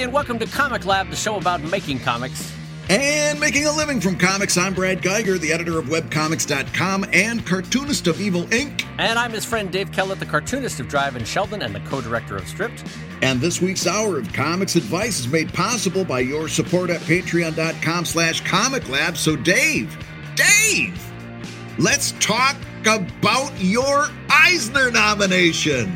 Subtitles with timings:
[0.00, 2.52] everybody, and welcome to Comic Lab, the show about making comics.
[2.88, 8.08] And making a living from comics, I'm Brad Guigar, the editor of webcomics.com and cartoonist
[8.08, 8.84] of Evil Inc.
[8.98, 12.36] And I'm his friend Dave Kellett, the cartoonist of Drive and Sheldon and the co-director
[12.36, 12.84] of Stripped.
[13.22, 18.04] And this week's hour of comics advice is made possible by your support at patreon.com
[18.04, 19.16] slash comic lab.
[19.16, 19.96] So Dave,
[20.34, 21.00] Dave,
[21.78, 25.92] let's talk about your Eisner nomination.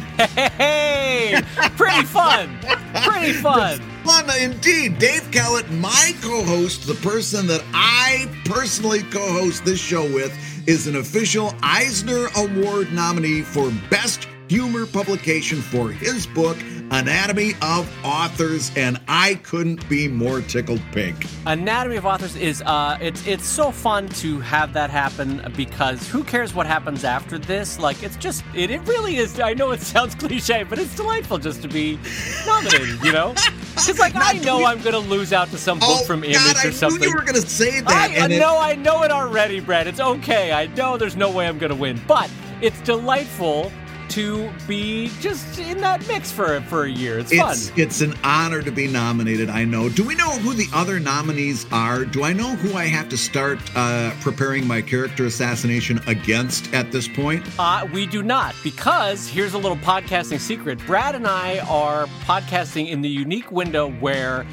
[0.57, 1.43] Hey,
[1.77, 2.57] pretty fun.
[3.03, 3.81] pretty fun.
[4.05, 4.99] Fun indeed.
[4.99, 10.37] Dave Kellett, my co host, the person that I personally co host this show with,
[10.69, 16.57] is an official Eisner Award nominee for Best Humor Publication for his book,
[16.91, 21.27] Anatomy of Authors, and I couldn't be more tickled pink.
[21.47, 26.23] Anatomy of Authors is uh it's it's so fun to have that happen because who
[26.23, 27.79] cares what happens after this?
[27.79, 31.39] Like it's just it, it really is I know it sounds cliche, but it's delightful
[31.39, 31.99] just to be
[32.47, 33.35] nominated, you know?
[33.75, 36.57] Because like I know I'm gonna lose out to some book Oh, from God, Image
[36.65, 37.01] I or something.
[37.01, 37.91] knew you were to say that.
[37.91, 39.89] I, I and it- know, I know it already, Brad.
[39.89, 40.53] It's okay.
[40.53, 42.31] I know there's no way I'm to win, but
[42.63, 43.73] it's delightful
[44.11, 47.19] to be just in that mix for for a year.
[47.19, 47.79] It's, It's fun.
[47.81, 49.49] it's an honor to be nominated.
[49.51, 49.89] I know.
[49.89, 52.05] Do we know who the other nominees are?
[52.05, 56.93] Do I know who I have to start uh, preparing my character assassination against at
[56.93, 57.45] this point?
[57.59, 60.79] Uh, we do not, because here's a little podcasting secret.
[60.87, 64.47] Brad and I are podcasting in the unique window where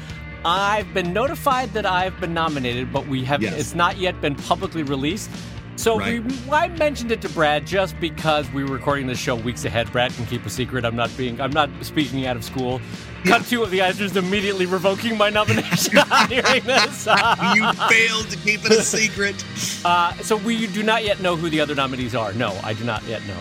[0.44, 3.58] I've been notified that I've been nominated, but we have Yes.
[3.60, 5.30] it's not yet been publicly released.
[5.76, 6.22] So Right.
[6.22, 9.90] we, I mentioned it to Brad just because we were recording this show weeks ahead.
[9.90, 10.84] Brad can keep a secret.
[10.84, 12.80] I'm not being I'm not speaking out of school.
[13.24, 17.06] Cut two of the Eisners immediately revoking my nomination on hearing this.
[17.54, 19.44] you failed to keep it a secret.
[19.84, 22.32] Uh, so we do not yet know who the other nominees are.
[22.34, 23.36] No, I do not yet know.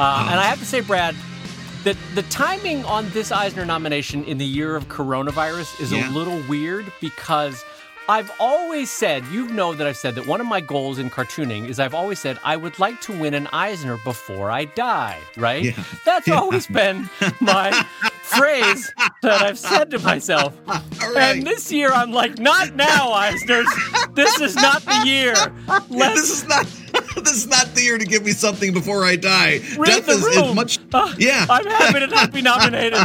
[0.00, 1.14] Uh, and I have to say, Brad,
[1.84, 6.08] that the timing on this Eisner nomination in the year of coronavirus is Yeah.
[6.08, 7.62] a little weird because
[8.12, 11.66] I've always said, you know that I've said that one of my goals in cartooning
[11.66, 15.64] is I've always said I would like to win an Eisner before I die, right?
[15.64, 15.82] Yeah.
[16.04, 16.34] That's Yeah.
[16.34, 17.08] always been
[17.40, 17.70] my
[18.22, 20.54] phrase that I've said to myself.
[20.66, 21.38] Right.
[21.38, 24.14] And this year I'm like, not now, Eisners.
[24.14, 25.34] This is not the year.
[25.88, 26.66] Let's this is not
[27.22, 29.60] this is not the year to give me something before I die.
[29.76, 30.48] read Death the is, room.
[30.50, 31.46] is much Uh, yeah.
[31.48, 32.94] I'm happy to not be nominated.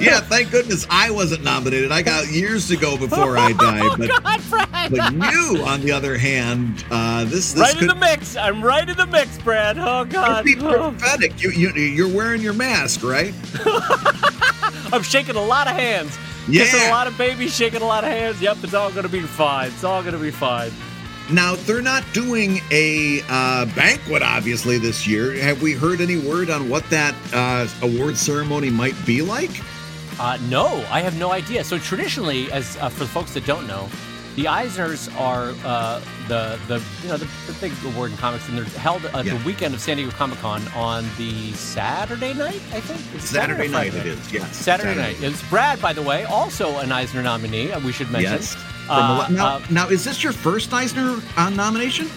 [0.00, 1.92] yeah, thank goodness I wasn't nominated.
[1.92, 3.80] I got years to go before I die.
[3.82, 4.90] oh But God, Brad!
[4.90, 8.36] but you, on the other hand, uh, this this right in the mix.
[8.36, 9.78] I'm right in the mix, Brad.
[9.78, 10.44] Oh God.
[10.44, 10.90] be Oh.
[10.92, 11.42] prophetic.
[11.42, 13.34] You, you you're wearing your mask, right?
[14.92, 16.16] I'm shaking a lot of hands.
[16.48, 16.62] Yeah.
[16.64, 18.40] Kissing a lot of babies, shaking a lot of hands.
[18.40, 19.68] Yep, it's all gonna be fine.
[19.68, 20.70] It's all gonna be fine.
[21.30, 25.32] Now they're not doing a uh, banquet, obviously, this year.
[25.42, 29.50] Have we heard any word on what that uh, award ceremony might be like?
[30.20, 31.64] Uh, no, I have no idea.
[31.64, 33.88] So traditionally, as uh, for the folks that don't know,
[34.36, 38.56] the Eisners are uh, the the you know the, the big award in comics, and
[38.56, 39.36] they're held at Yeah.
[39.36, 42.60] the weekend of San Diego Comic Con on the Saturday night.
[42.72, 44.32] I think It's Saturday or night it is.
[44.32, 45.16] Yes, Saturday, night.
[45.22, 47.72] It's Brad, by the way, also an Eisner nominee.
[47.72, 48.32] uh, We should mention.
[48.34, 48.56] Yes.
[48.88, 52.08] Uh, now, uh, now, is this your first Eisner uh, nomination?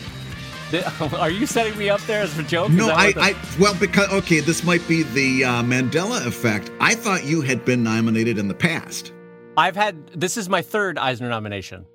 [1.18, 2.70] are you setting me up there as a joke?
[2.72, 6.72] No, I, the- I, well, because okay, this might be the uh, Mandela effect.
[6.80, 9.12] I thought you had been nominated in the past.
[9.58, 11.86] I've had this is my third Eisner nomination.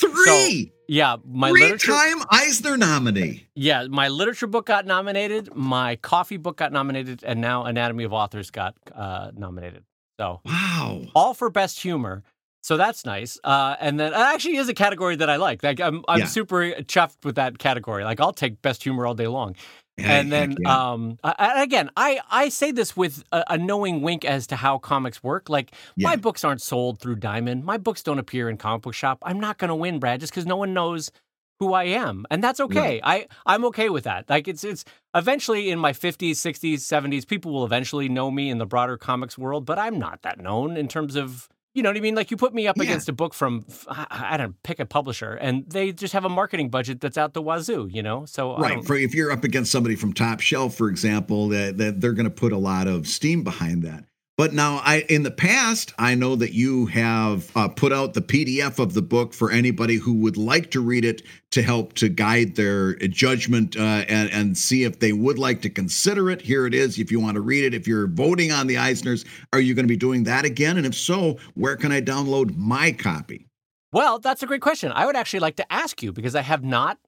[0.00, 1.92] Three, Yeah, my literature.
[1.92, 3.46] three-time Eisner nominee.
[3.54, 8.12] Yeah, my literature book got nominated, my coffee book got nominated, and now Anatomy of
[8.12, 9.84] Authors got uh, nominated.
[10.18, 11.02] So Wow.
[11.14, 12.24] all for best humor.
[12.64, 13.38] So that's nice.
[13.44, 15.62] Uh, and then it actually is a category that I like.
[15.62, 16.24] Like I'm, I'm Yeah.
[16.24, 16.60] super
[16.94, 18.04] chuffed with that category.
[18.04, 19.54] Like I'll take best humor all day long.
[19.98, 20.92] And then yeah.
[20.92, 24.76] um I, again i i say this with a, a knowing wink as to how
[24.78, 28.82] comics work like my books aren't sold through diamond my books don't appear in comic
[28.82, 31.12] book shop i'm not going to win brad just because no one knows
[31.60, 34.84] who i am and that's okay i i'm okay with that like it's it's
[35.14, 39.38] eventually in my 50s 60s 70s people will eventually know me in the broader comics
[39.38, 42.14] world but i'm not that known in terms of you know what I mean?
[42.14, 42.84] Like you put me up Yeah.
[42.84, 46.28] against a book from I don't know, pick a publisher, and they just have a
[46.28, 47.88] marketing budget that's out the wazoo.
[47.92, 48.84] You know, so Right.
[48.84, 52.24] For if you're up against somebody from Top Shelf, for example, that, that they're going
[52.24, 54.04] to put a lot of steam behind that.
[54.36, 58.20] But now, I in the past, I know that you have uh, put out the
[58.20, 61.22] PDF of the book for anybody who would like to read it
[61.52, 65.70] to help to guide their judgment uh, and and see if they would like to
[65.70, 66.40] consider it.
[66.40, 66.98] Here it is.
[66.98, 69.84] If you want to read it, if you're voting on the Eisners, are you going
[69.84, 70.78] to be doing that again?
[70.78, 73.46] And if so, where can I download my copy?
[73.92, 74.90] Well, that's a great question.
[74.90, 76.98] I would actually like to ask you because I have not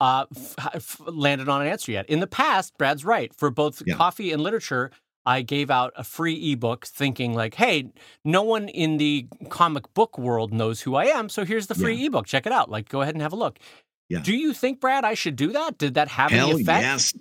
[0.00, 2.10] uh, f- f- landed on an answer yet.
[2.10, 3.32] In the past, Brad's right.
[3.32, 3.94] For both Yeah.
[3.94, 4.90] coffee and literature,
[5.26, 7.90] I gave out a free ebook thinking like, hey,
[8.24, 11.96] no one in the comic book world knows who I am, so here's the free
[11.96, 12.06] Yeah.
[12.06, 12.26] ebook.
[12.26, 12.70] Check it out.
[12.70, 13.58] Like, go ahead and have a look.
[14.08, 14.20] Yeah.
[14.20, 15.78] Do you think, Brad, I should do that?
[15.78, 16.82] Did that have Hell any effect?
[16.82, 17.12] yes.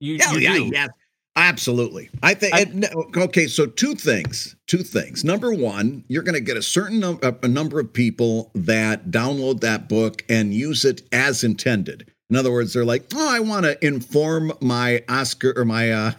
[0.00, 0.70] You, Hell you yeah, do.
[0.72, 0.88] yes.
[1.34, 2.10] Absolutely.
[2.22, 4.56] I think I- it- okay, so two things.
[4.66, 5.24] Two things.
[5.24, 9.60] Number 1, you're going to get a certain num- a number of people that download
[9.60, 12.10] that book and use it as intended.
[12.30, 16.12] In other words, they're like, "Oh, I want to inform my Oscar or my uh,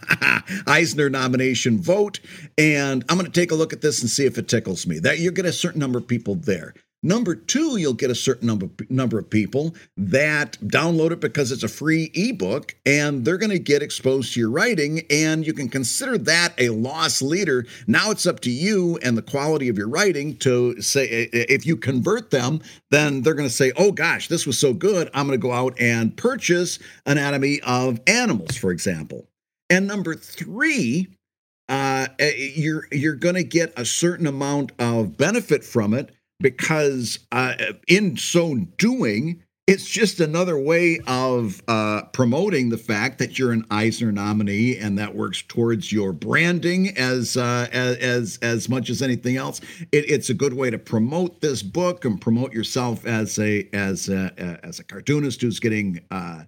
[0.67, 2.19] Eisner nomination vote,
[2.57, 4.97] and I'm going to take a look at this and see if it tickles me."
[4.99, 6.73] That you get a certain number of people there.
[7.01, 11.63] Number two, you'll get a certain number number of people that download it because it's
[11.63, 15.69] a free ebook, and they're going to get exposed to your writing, and you can
[15.69, 17.65] consider that a loss leader.
[17.87, 21.77] Now it's up to you and the quality of your writing to say if you
[21.77, 22.61] convert them,
[22.91, 25.53] then they're going to say, "Oh gosh, this was so good, I'm going to go
[25.53, 29.25] out and purchase Anatomy of Animals," for example.
[29.69, 31.07] And number three,
[31.69, 37.55] uh, you're you're going to get a certain amount of benefit from it because uh,
[37.87, 43.65] in so doing, it's just another way of uh, promoting the fact that you're an
[43.69, 49.37] Eisner nominee, and that works towards your branding as uh, as as, much as anything
[49.37, 49.61] else.
[49.91, 54.09] It, it's a good way to promote this book and promote yourself as a as
[54.09, 56.45] a, as a cartoonist who's getting uh,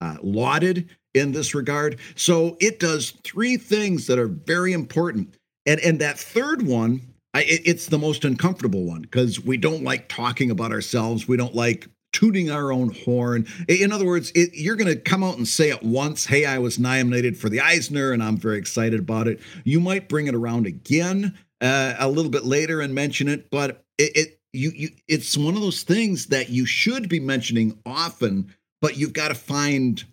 [0.00, 2.00] uh, lauded in this regard.
[2.16, 7.42] So it does three things that are very important, and and that third one I,
[7.42, 11.28] it, it's the most uncomfortable one because we don't like talking about ourselves.
[11.28, 13.46] We don't like tooting our own horn.
[13.68, 16.58] In other words, it, you're going to come out and say it once, hey, I
[16.58, 19.40] was nominated for the Eisner and I'm very excited about it.
[19.64, 23.84] You might bring it around again uh, a little bit later and mention it, but
[23.98, 28.54] it, it you, you it's one of those things that you should be mentioning often,
[28.80, 30.04] but you've got to find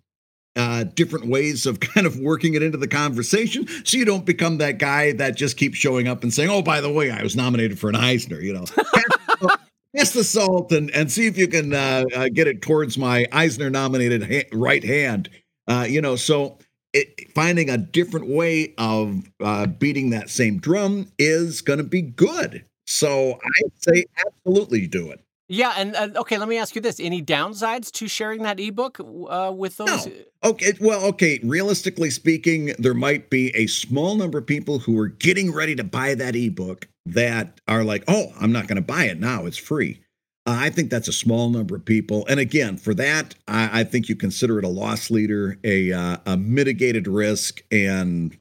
[0.55, 4.57] uh, different ways of kind of working it into the conversation so you don't become
[4.57, 7.35] that guy that just keeps showing up and saying, oh, by the way, I was
[7.35, 8.65] nominated for an Eisner, you know.
[9.95, 13.27] Pass the salt and, and see if you can uh, uh, get it towards my
[13.33, 15.29] Eisner nominated ha- right hand.
[15.67, 16.57] Uh, you know, so
[16.93, 22.01] it, finding a different way of uh, beating that same drum is going to be
[22.01, 22.65] good.
[22.87, 25.21] So I say absolutely do it.
[25.53, 29.01] Yeah, and uh, okay, let me ask you this: any downsides to sharing that ebook
[29.01, 30.07] uh, with those?
[30.07, 30.13] No.
[30.45, 31.41] Okay, well, okay.
[31.43, 35.83] Realistically speaking, there might be a small number of people who are getting ready to
[35.83, 39.57] buy that ebook that are like, "Oh, I'm not going to buy it now; it's
[39.57, 39.99] free."
[40.45, 43.83] Uh, I think that's a small number of people, and again, for that, I, I
[43.83, 48.37] think you consider it a loss leader, a uh, a mitigated risk, and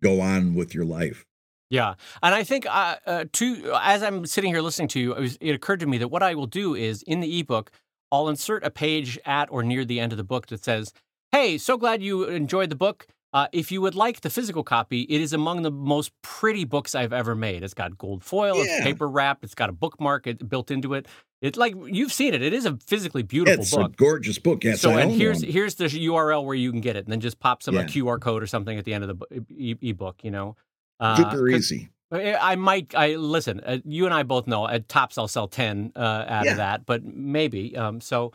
[0.00, 1.26] go on with your life.
[1.72, 5.20] Yeah, and I think uh, uh, to as I'm sitting here listening to you, it,
[5.20, 7.70] was, it occurred to me that what I will do is in the ebook,
[8.12, 10.92] I'll insert a page at or near the end of the book that says,
[11.30, 13.06] "Hey, so glad you enjoyed the book.
[13.32, 16.94] Uh, if you would like the physical copy, it is among the most pretty books
[16.94, 17.62] I've ever made.
[17.62, 21.08] It's got gold foil, it's paper wrap, it's got a bookmark it, built into it.
[21.40, 22.42] It's like you've seen it.
[22.42, 23.92] It is a physically beautiful it's book.
[23.92, 24.62] a gorgeous book.
[24.62, 25.50] Yes, so I and here's one.
[25.50, 28.20] here's the URL where you can get it, and then just pop some a QR
[28.20, 30.22] code or something at the end of the e- ebook.
[30.22, 30.56] You know,
[31.00, 31.88] super 'cause easy.
[32.12, 32.94] I I might.
[32.94, 33.60] I listen.
[33.60, 35.98] Uh, you and I both know at tops I'll sell ten uh,
[36.28, 36.50] out Yeah.
[36.52, 37.74] of that, but maybe.
[37.76, 38.00] Um.
[38.00, 38.32] So,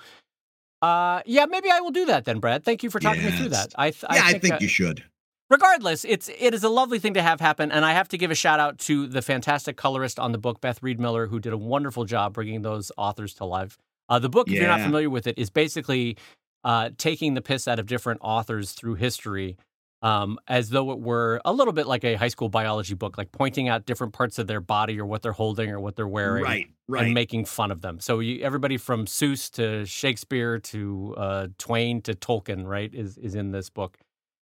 [0.81, 2.63] uh, yeah, maybe I will do that then, Brad.
[2.63, 3.73] Thank you for talking me through that.
[3.75, 5.03] I th- Yeah, I think, uh, you should.
[5.49, 8.31] regardless, it's it is a lovely thing to have happen, and I have to give
[8.31, 11.53] a shout out to the fantastic colorist on the book, Beth Reed Miller, who did
[11.53, 13.77] a wonderful job bringing those authors to life.
[14.09, 16.17] Uh, the book, if you're not familiar with it, is basically
[16.63, 19.57] uh, taking the piss out of different authors through history.
[20.03, 23.31] Um, as though it were a little bit like a high school biology book, like
[23.31, 26.43] pointing out different parts of their body or what they're holding or what they're wearing,
[26.43, 27.05] Right, right.
[27.05, 27.99] and making fun of them.
[27.99, 33.33] So you, everybody from Seuss to Shakespeare to uh, Twain to Tolkien, right, is is
[33.33, 33.97] in this book,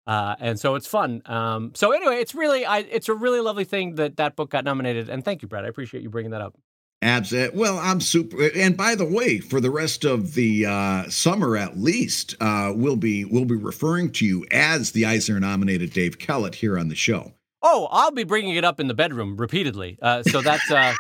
[0.08, 1.22] uh, and so it's fun.
[1.28, 4.64] Um, so anyway, it's really I, it's a really lovely thing that that book got
[4.66, 5.64] nominated, and thank you, Brad.
[5.64, 6.56] I appreciate you bringing that up.
[7.02, 7.34] Abs.
[7.54, 8.50] Well, I'm super.
[8.56, 12.96] And by the way, for the rest of the uh, summer, at least, uh, we'll
[12.96, 16.96] be we'll be referring to you as the Eisner nominated Dave Kellett here on the
[16.96, 17.34] show.
[17.62, 20.00] Oh, I'll be bringing it up in the bedroom repeatedly.
[20.02, 20.96] Uh, so that's uh,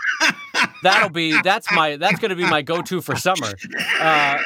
[0.83, 3.53] that'll be that's my that's going to be my go-to for summer.
[3.99, 4.37] Uh,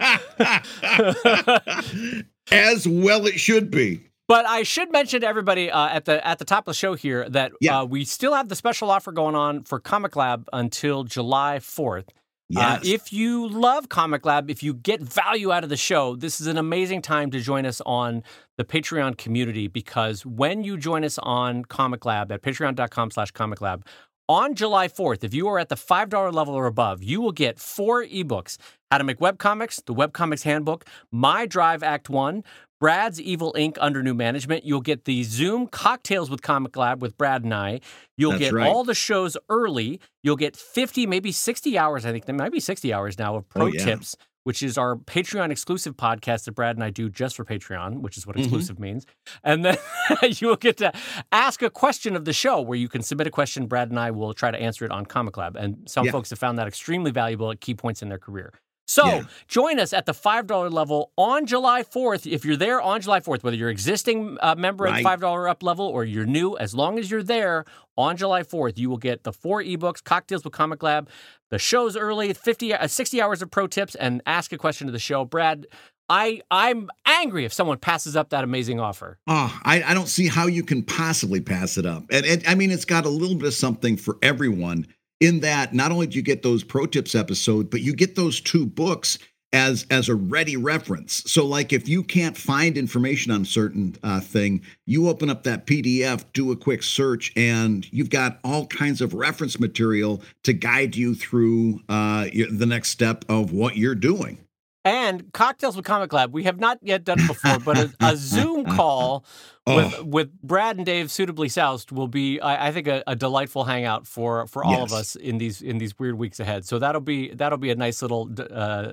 [2.52, 4.09] as well, it should be.
[4.30, 6.94] But I should mention to everybody uh, at the at the top of the show
[6.94, 7.80] here that Yeah.
[7.80, 12.10] uh, we still have the special offer going on for Comic Lab until July fourth.
[12.56, 16.40] Uh, if you love Comic Lab, if you get value out of the show, this
[16.40, 18.22] is an amazing time to join us on
[18.56, 23.60] the Patreon community because when you join us on Comic Lab at patreon.com slash comic
[23.60, 23.84] lab,
[24.28, 27.58] on July 4th, if you are at the $5 level or above, you will get
[27.58, 28.58] four ebooks
[28.92, 32.44] How to Make Webcomics, the Webcomics Handbook, My Drive Act 1,
[32.80, 33.76] Brad's Evil Inc.
[33.78, 34.64] under new management.
[34.64, 37.80] You'll get the Zoom cocktails with Comic Lab with Brad and I.
[38.16, 38.66] You'll That's get right.
[38.66, 40.00] all the shows early.
[40.22, 42.06] You'll get 50, maybe 60 hours.
[42.06, 43.84] I think there might be 60 hours now of pro Oh, yeah.
[43.84, 48.00] tips, which is our Patreon exclusive podcast that Brad and I do just for Patreon,
[48.00, 48.40] which is what Mhm.
[48.44, 49.04] exclusive means.
[49.44, 49.76] And then
[50.22, 50.90] you will get to
[51.32, 53.66] ask a question of the show where you can submit a question.
[53.66, 55.54] Brad and I will try to answer it on Comic Lab.
[55.54, 56.12] And some Yeah.
[56.12, 58.54] folks have found that extremely valuable at key points in their career.
[58.90, 59.22] So Yeah.
[59.46, 62.26] join us at the $5 level on July 4th.
[62.26, 65.86] If you're there on July 4th, whether you're existing uh, member at $5 up level
[65.86, 67.64] or you're new, as long as you're there
[67.96, 71.08] on July 4th, you will get the four ebooks, Cocktails with Comic Lab,
[71.50, 74.92] the show's early, 50, uh, 60 hours of pro tips, and ask a question to
[74.92, 75.24] the show.
[75.24, 75.66] Brad,
[76.08, 79.18] I, I'm angry if someone passes up that amazing offer.
[79.28, 82.06] Oh, I, I don't see how you can possibly pass it up.
[82.10, 84.88] And, and I mean, it's got a little bit of something for everyone
[85.20, 88.40] in that not only do you get those pro tips episode, but you get those
[88.40, 89.18] two books
[89.52, 91.24] as as a ready reference.
[91.30, 95.42] So like if you can't find information on a certain uh, thing, you open up
[95.44, 100.52] that PDF, do a quick search, and you've got all kinds of reference material to
[100.52, 104.38] guide you through uh, the next step of what you're doing.
[104.84, 108.16] And Cocktails with Comic Lab, we have not yet done it before, but a, a
[108.16, 109.24] Zoom call
[109.66, 110.04] with Oh.
[110.04, 114.06] with Brad and Dave suitably soused will be, I, I think, a, a delightful hangout
[114.06, 116.64] for for all of us in these in these weird weeks ahead.
[116.64, 118.92] So that'll be that'll be a nice little uh,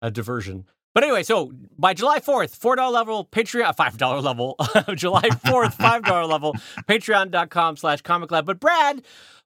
[0.00, 0.64] a diversion.
[0.94, 4.56] But anyway, so by July fourth, four dollar level Patreon, five dollar level,
[4.94, 6.54] July fourth, five dollar level,
[6.88, 8.46] Patreon.com slash Comic Lab.
[8.46, 9.02] But Brad,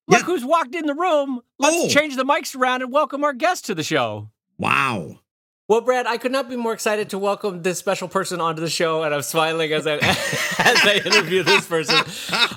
[0.07, 0.25] look Yeah.
[0.27, 1.41] who's walked in the room.
[1.59, 1.89] Let's Oh.
[1.89, 4.31] change the mics around and welcome our guest to the show.
[4.59, 5.19] Wow.
[5.73, 8.69] Well, Brad, I could not be more excited to welcome this special person onto the
[8.69, 10.03] show, and I'm smiling as I as
[10.85, 11.97] I interview this person.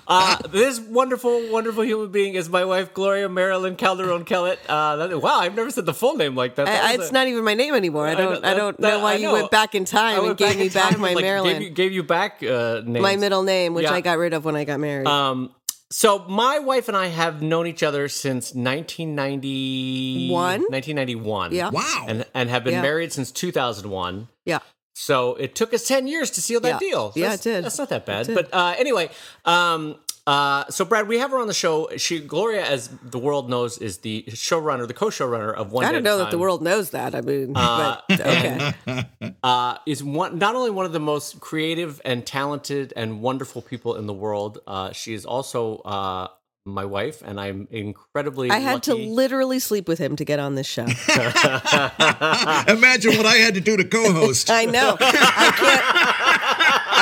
[0.05, 4.59] Uh, this wonderful, wonderful human being is my wife, Gloria Marilyn Calderon Kellett.
[4.67, 6.65] Uh, that- wow, I've never said the full name like that.
[6.65, 8.05] That I, it's a- not even my name anymore.
[8.05, 8.41] I I don't.
[8.41, 10.67] know- I, don't that- know why I you went back in time and gave me
[10.67, 13.93] back my like, Marilyn, Gave you, gave you back uh, my middle name, which Yeah.
[13.93, 15.07] I got rid of when I got married.
[15.07, 15.54] Um,
[15.91, 20.61] so my wife and I have known each other since 1990, One?
[20.69, 21.53] 1991.
[21.53, 21.69] Yeah.
[21.69, 22.05] Wow.
[22.07, 22.81] And, and have been Yeah.
[22.81, 24.27] married since 2001.
[24.45, 24.59] yeah.
[24.97, 26.89] So it took us 10 years to seal that Yeah.
[26.89, 27.11] deal.
[27.17, 27.65] Yeah, That's- it did.
[27.65, 28.33] That's not that bad.
[28.33, 29.09] But uh, anyway,
[29.43, 31.89] um, uh, so Brad, we have her on the show.
[31.97, 35.97] She, Gloria, as the world knows, is the showrunner, the co-showrunner of One I don't
[35.97, 37.13] at know that the world knows that.
[37.13, 38.73] I mean, Uh, but okay.
[39.43, 43.95] uh, is one not only one of the most creative and talented and wonderful people
[43.95, 44.59] in the world.
[44.65, 46.27] Uh, she is also uh,
[46.65, 48.49] my wife, and I'm incredibly.
[48.49, 50.81] I had to literally sleep with him to get on this show.
[52.67, 54.49] Imagine what I had to do to co-host.
[54.51, 54.97] I know.
[54.99, 56.14] I can't.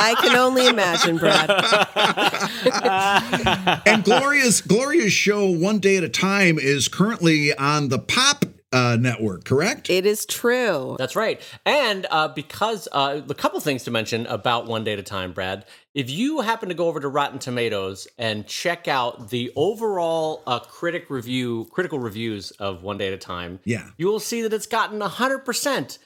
[0.04, 1.50] I can only imagine, Brad.
[3.86, 8.96] and Gloria's Gloria's show one day at a time is currently on the Pop uh,
[9.00, 9.88] network, correct?
[9.88, 10.96] It is true.
[10.98, 11.40] That's right.
[11.64, 15.32] And uh, because uh, a couple things to mention about One Day at a Time,
[15.32, 15.64] Brad.
[15.94, 20.58] If you happen to go over to Rotten Tomatoes and check out the overall uh,
[20.58, 23.90] critic review, critical reviews of One Day at a Time, Yeah.
[23.96, 25.98] you will see that it's gotten hundred percent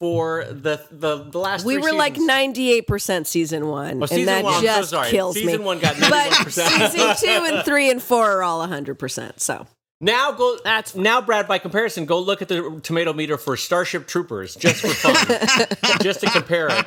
[0.00, 1.60] for the the, the last.
[1.60, 1.66] Season.
[1.68, 4.66] We three were like ninety-eight percent season one, Oh, season and that one, I'm so
[4.66, 5.10] just sorry.
[5.10, 5.64] kills Season me.
[5.64, 6.90] one got but 91%.
[6.90, 9.40] season two and three and four are all hundred percent.
[9.40, 9.66] So
[10.00, 10.58] Now go.
[10.64, 11.02] That's fine.
[11.02, 11.46] now, Brad.
[11.46, 15.14] By comparison, go look at the tomato meter for Starship Troopers, just for fun,
[16.02, 16.86] just to compare it.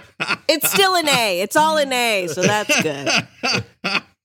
[0.50, 1.42] it's still an A.
[1.42, 2.28] It's all an A.
[2.28, 3.28] So that's good.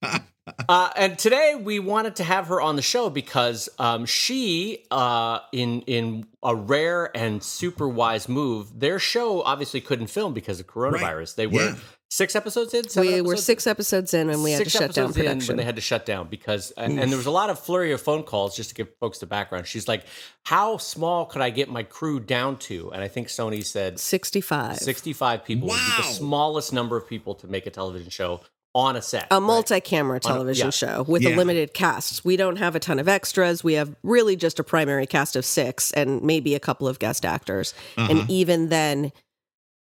[0.68, 5.38] Uh, and today we wanted to have her on the show because um, she, uh,
[5.52, 10.66] in in a rare and super wise move, their show obviously couldn't film because of
[10.66, 11.36] coronavirus.
[11.36, 11.74] They were Yeah.
[12.10, 12.88] six episodes in.
[12.88, 15.46] Seven We were six episodes in, and we had to shut down episodes in production.
[15.52, 17.92] when they had to shut down because and, and there was a lot of flurry
[17.92, 19.66] of phone calls just to give folks the background.
[19.68, 20.04] She's like,
[20.44, 24.78] "How small could I get my crew down to?" And I think Sony said Sixty-five.
[24.78, 25.96] 65 people would be Wow.
[25.98, 28.40] the smallest number of people to make a television show
[28.74, 29.26] on a set.
[29.30, 30.70] a multi-camera television yeah.
[30.70, 31.30] show with Yeah.
[31.30, 32.24] a limited cast.
[32.24, 33.64] We don't have a ton of extras.
[33.64, 37.24] We have really just a primary cast of six and maybe a couple of guest
[37.24, 37.74] actors.
[37.96, 38.08] Uh-huh.
[38.10, 39.10] And even then,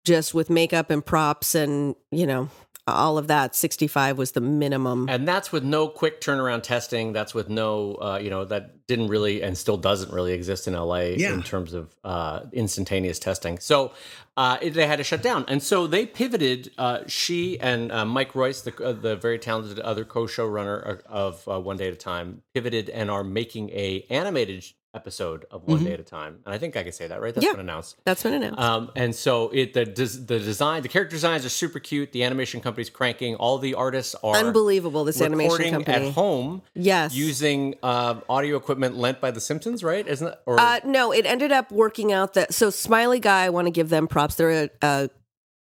[0.05, 2.49] just with makeup and props and you know
[2.87, 5.07] all of that, sixty-five was the minimum.
[5.09, 7.13] And that's with no quick turnaround testing.
[7.13, 10.73] That's with no, uh, you know, that didn't really and still doesn't really exist in
[10.73, 11.33] LA Yeah.
[11.33, 13.57] in terms of uh, instantaneous testing.
[13.59, 13.93] So
[14.35, 15.45] uh, it, they had to shut down.
[15.47, 16.71] And so they pivoted.
[16.77, 21.59] Uh, she and uh, Mike Royce, the, uh, the very talented other co-showrunner of uh,
[21.61, 25.93] One Day at a Time, pivoted and are making a animated episode of One Day
[25.93, 26.39] at a Time.
[26.45, 27.33] And I think I can say that, right?
[27.33, 27.51] That's Yeah.
[27.53, 27.95] been announced.
[28.05, 28.59] That's been announced.
[28.59, 32.12] Um, and so it the the design, the character designs are super cute.
[32.12, 33.35] The animation company's cranking.
[33.35, 35.03] All the artists are Unbelievable.
[35.03, 36.07] This animation company.
[36.07, 37.13] at home yes.
[37.13, 40.07] using uh, audio equipment lent by The Simpsons, right?
[40.07, 40.39] Isn't it?
[40.45, 43.71] Or Uh, no, it ended up working out that so Smiley Guy, I want to
[43.71, 44.35] give them props.
[44.35, 45.09] They're a, a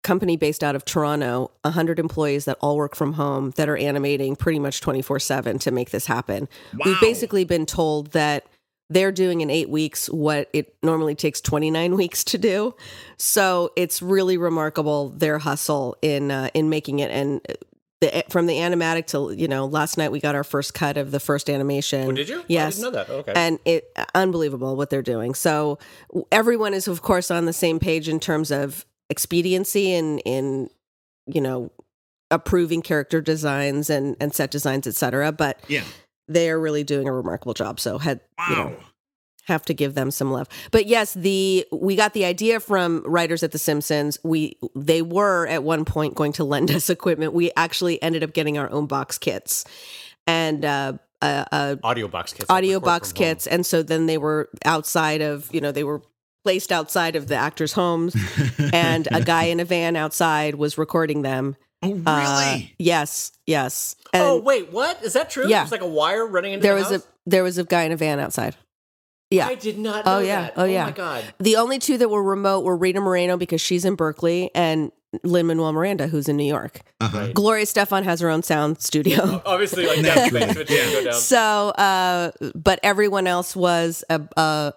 [0.03, 4.35] company based out of Toronto, 100 employees that all work from home that are animating
[4.35, 6.49] pretty much 24 7 to make this happen.
[6.83, 8.45] We've basically been told that
[8.89, 12.75] they're doing in eight weeks what it normally takes 29 weeks to do.
[13.17, 17.11] So it's really remarkable their hustle in uh, in making it.
[17.11, 17.53] And uh,
[18.01, 20.97] the, eh, from the animatic to, you know, last night we got our first cut
[20.97, 22.09] of the first animation.
[22.09, 22.43] Oh, did you?
[22.47, 23.09] Yes I didn't know that.
[23.09, 23.33] Oh, okay.
[23.35, 25.33] and it uh, unbelievable what they're doing.
[25.33, 25.79] So
[26.31, 30.69] everyone is of course on the same page in terms of expediency and in
[31.25, 31.71] you know
[32.31, 35.31] approving character designs and and set designs, etc.
[35.31, 35.83] But Yeah.
[36.27, 37.79] They are really doing a remarkable job.
[37.79, 38.75] So had you know Wow.
[39.45, 40.47] have to give them some love.
[40.71, 44.17] But yes, the we got the idea from writers at The Simpsons.
[44.23, 47.33] We they were at one point going to lend us equipment.
[47.33, 49.65] We actually ended up getting our own box kits
[50.25, 52.49] and uh, a, a audio box kits.
[52.49, 53.31] audio box from home.
[53.31, 56.01] kits, and so then they were outside of you know they were
[56.45, 58.15] placed outside of the actors' homes,
[58.73, 61.55] and a guy in a van outside was recording them.
[61.83, 62.03] Oh, really?
[62.05, 63.95] Uh, yes, yes.
[64.13, 65.47] And Oh wait, what is that true?
[65.47, 65.59] Yeah.
[65.59, 67.03] There's like a wire running into there the was house?
[67.03, 68.55] a there was a guy in a van outside.
[69.29, 69.47] Yeah.
[69.47, 70.05] I did not.
[70.05, 70.41] Know Oh, yeah.
[70.43, 70.53] that.
[70.57, 70.83] Oh, yeah.
[70.83, 71.23] Oh, my god.
[71.39, 74.91] The only two that were remote were Rita Moreno because she's in Berkeley and
[75.23, 76.81] Lin Manuel Miranda, who's in New York.
[77.01, 77.17] Uh-huh.
[77.17, 77.33] Right.
[77.33, 79.41] Gloria Estefan has her own sound studio.
[79.45, 81.13] Obviously, like Naturally, that switch go down.
[81.13, 81.37] So,
[81.69, 84.73] uh, but everyone else was a, a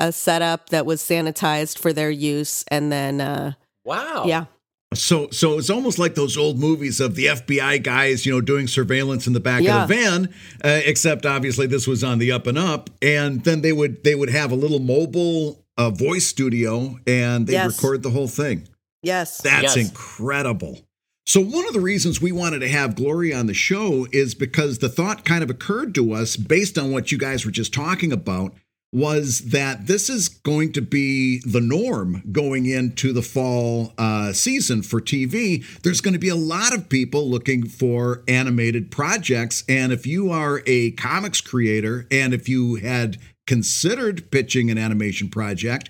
[0.00, 3.52] a setup that was sanitized for their use, and then uh,
[3.84, 4.24] Wow.
[4.26, 4.46] yeah,
[4.94, 8.66] So, so it's almost like those old movies of the FBI guys, you know, doing
[8.66, 9.82] surveillance in the back Yeah.
[9.82, 10.28] of the van.
[10.64, 14.14] Uh, except obviously this was on the up and up, and then they would they
[14.14, 17.76] would have a little mobile uh, voice studio, and they Yes.
[17.76, 18.68] record the whole thing.
[19.02, 19.88] yes, That's Yes.
[19.88, 20.80] incredible.
[21.24, 24.78] So, one of the reasons we wanted to have Glory on the show is because
[24.78, 28.12] the thought kind of occurred to us based on what you guys were just talking
[28.12, 28.54] about
[28.92, 34.82] was that this is going to be the norm going into the fall uh, season
[34.82, 35.64] for TV.
[35.82, 39.64] There's going to be a lot of people looking for animated projects.
[39.66, 45.30] And if you are a comics creator and if you had considered pitching an animation
[45.30, 45.88] project,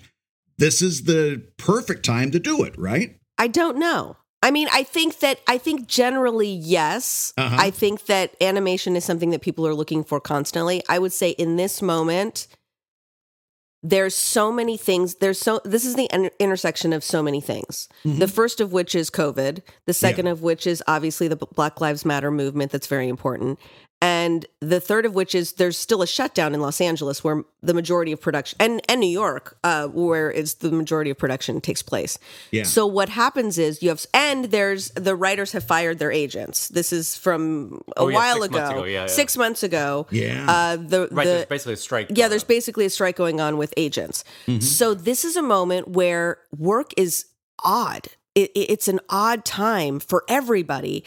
[0.57, 3.17] this is the perfect time to do it, right?
[3.37, 4.15] I don't know.
[4.41, 7.33] I mean, I think that I think generally yes.
[7.37, 7.55] Uh-huh.
[7.57, 10.83] I think that animation is something that people are looking for constantly.
[10.89, 12.47] I would say in this moment
[13.83, 17.89] there's so many things there's so this is the in- intersection of so many things.
[18.05, 18.19] Mm-hmm.
[18.19, 19.61] the first of which is covid.
[19.85, 23.59] The second of which is obviously the black lives matter movement that's very important
[24.03, 27.73] and the third of which is there's still a shutdown in los angeles where the
[27.73, 31.81] majority of production and, and new york uh, where is the majority of production takes
[31.81, 32.19] place
[32.51, 32.63] Yeah.
[32.63, 36.91] so what happens is you have and there's the writers have fired their agents this
[36.91, 39.07] is from a Oh, yeah, while six ago, months ago, yeah, yeah.
[39.07, 40.45] six months ago Yeah.
[40.49, 41.25] uh, the, Right.
[41.25, 42.07] the there's basically a strike.
[42.13, 42.47] yeah, there's on.
[42.57, 44.23] basically a strike going on with agents.
[44.59, 47.25] So this is a moment where work is
[47.63, 48.07] odd.
[48.35, 51.03] It, it- it's an odd time for everybody.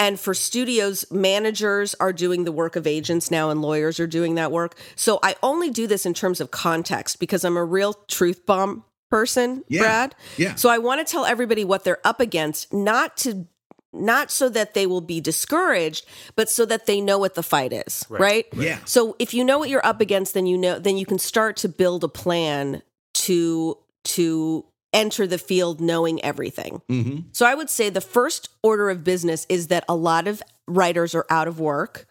[0.00, 4.34] And for studios, managers are doing the work of agents now, and lawyers are doing
[4.36, 4.74] that work.
[4.96, 8.84] So I only do this in terms of context because I'm a real truth bomb
[9.10, 9.82] person, Yeah.
[9.82, 10.14] Brad.
[10.38, 10.54] Yeah.
[10.54, 13.46] So I want to tell everybody what they're up against, not to
[13.92, 17.72] not so that they will be discouraged, but so that they know what the fight
[17.72, 18.46] is, right?
[18.54, 18.78] Yeah.
[18.84, 21.56] So if you know what you're up against, then you know then you can start
[21.58, 22.82] to build a plan
[23.14, 26.82] to to enter the field knowing everything.
[26.88, 27.28] Mm-hmm.
[27.32, 31.14] So I would say the first order of business is that a lot of writers
[31.14, 32.06] are out of work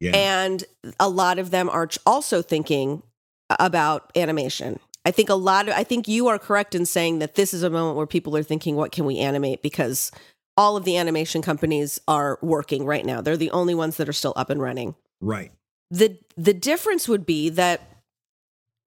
[0.00, 0.12] Yeah.
[0.14, 0.64] and
[0.98, 3.02] a lot of them are also thinking
[3.50, 4.78] about animation.
[5.04, 7.62] I think a lot of I think you are correct in saying that this is
[7.62, 10.10] a moment where people are thinking what can we animate because
[10.56, 13.20] all of the animation companies are working right now.
[13.20, 15.52] They're the only ones that are still up and running right.
[15.90, 17.82] the the difference would be that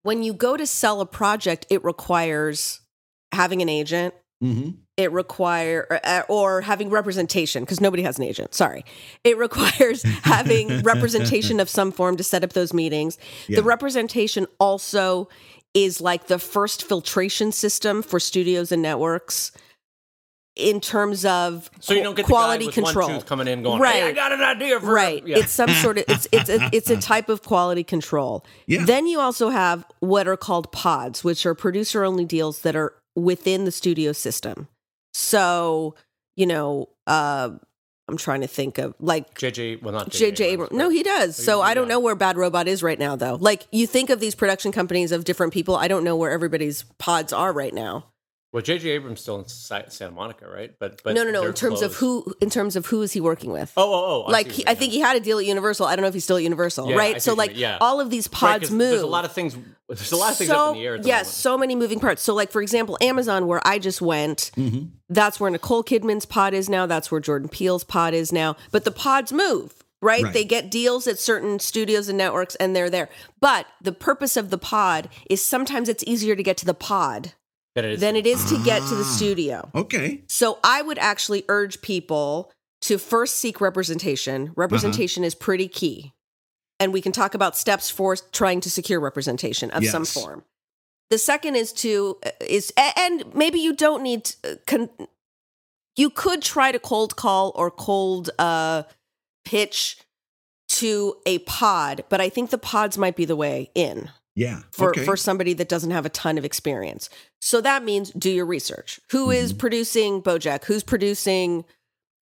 [0.04, 2.80] when you go to sell a project it requires
[3.32, 4.72] having an agent Mm-hmm.
[4.98, 8.84] it require or, or having representation because nobody has an agent sorry
[9.24, 13.16] it requires having representation of some form to set up those meetings
[13.48, 13.56] Yeah.
[13.56, 15.30] the representation also
[15.72, 19.52] is like the first filtration system for studios and networks
[20.54, 23.48] in terms of So you don't get quality the guy with control one tooth coming
[23.48, 23.94] in going, Right.
[23.94, 25.38] "Hey, I got an idea for right Yeah.
[25.38, 28.84] it's some sort of it's it's a, it's a type of quality control Yeah.
[28.84, 32.92] then you also have what are called pods which are producer only deals that are
[33.16, 34.68] within the studio system
[35.12, 35.94] so
[36.36, 37.50] you know uh
[38.08, 39.82] i'm trying to think of like JJ.
[39.82, 40.72] Well, not JJ Abrams.
[40.72, 41.34] No, he does.
[41.34, 43.34] So I don't know where Bad Robot is right now, though.
[43.34, 45.74] Like you think of these production companies of different people.
[45.74, 48.04] I don't know where everybody's pods are right now.
[48.56, 48.88] Well, J.J.
[48.88, 50.74] Abrams still in Santa Monica, right?
[50.78, 51.44] But but no, no, no.
[51.44, 53.70] In terms of who, in terms of who is he working with?
[53.76, 54.30] Oh, oh, oh!
[54.30, 55.84] like he, I think he had a deal at Universal.
[55.84, 57.14] I don't know if he's still at Universal, Yeah, right?
[57.16, 57.76] see So like yeah.
[57.82, 58.78] all of these Right, move.
[58.78, 59.58] There's a lot of things.
[59.90, 60.94] There's a lot of things so, up in the air.
[60.94, 61.34] At the yes, moment.
[61.34, 62.22] so many moving parts.
[62.22, 64.86] So like for example, Amazon, where I just went, Mm-hmm.
[65.10, 66.86] that's where Nicole Kidman's pod is now.
[66.86, 68.56] That's where Jordan Peele's pod is now.
[68.72, 69.74] But the pods move.
[70.00, 70.24] Right?
[70.24, 70.32] Right.
[70.32, 73.10] They get deals at certain studios and networks and they're there.
[73.38, 77.34] But the purpose of the pod is sometimes it's easier to get to the pod
[77.76, 78.00] That it is.
[78.00, 79.16] than it is to get to the Ah.
[79.16, 79.70] studio.
[79.74, 80.24] Okay.
[80.28, 82.50] So I would actually urge people
[82.82, 84.52] to first seek representation.
[84.56, 85.28] Representation Uh-huh.
[85.28, 86.12] is pretty key.
[86.80, 90.44] And we can talk about steps for trying to secure representation of some form.
[91.10, 94.88] The second is to is and maybe you don't need to, con,
[95.96, 98.82] you could try to cold call or cold uh
[99.44, 99.98] pitch
[100.68, 104.60] to a pod, but I think the pods might be the way in Yeah.
[104.70, 105.04] for okay.
[105.04, 107.10] for somebody that doesn't have a ton of experience.
[107.40, 109.00] So that means do your research.
[109.10, 109.58] Who is Mm-hmm.
[109.58, 110.64] producing BoJack?
[110.66, 111.64] Who's producing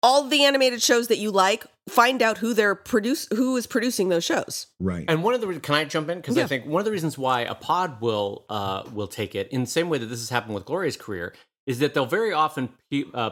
[0.04, 1.66] all the animated shows that you like?
[1.90, 4.68] Find out who they're produce who is producing those shows.
[4.80, 5.06] right.
[5.08, 6.92] And one of the re- can I jump in because I think one of the
[6.92, 10.20] reasons why a pod will uh, will take it in the same way that this
[10.20, 11.34] has happened with Gloria's career
[11.68, 13.32] is that they'll very often pe- uh,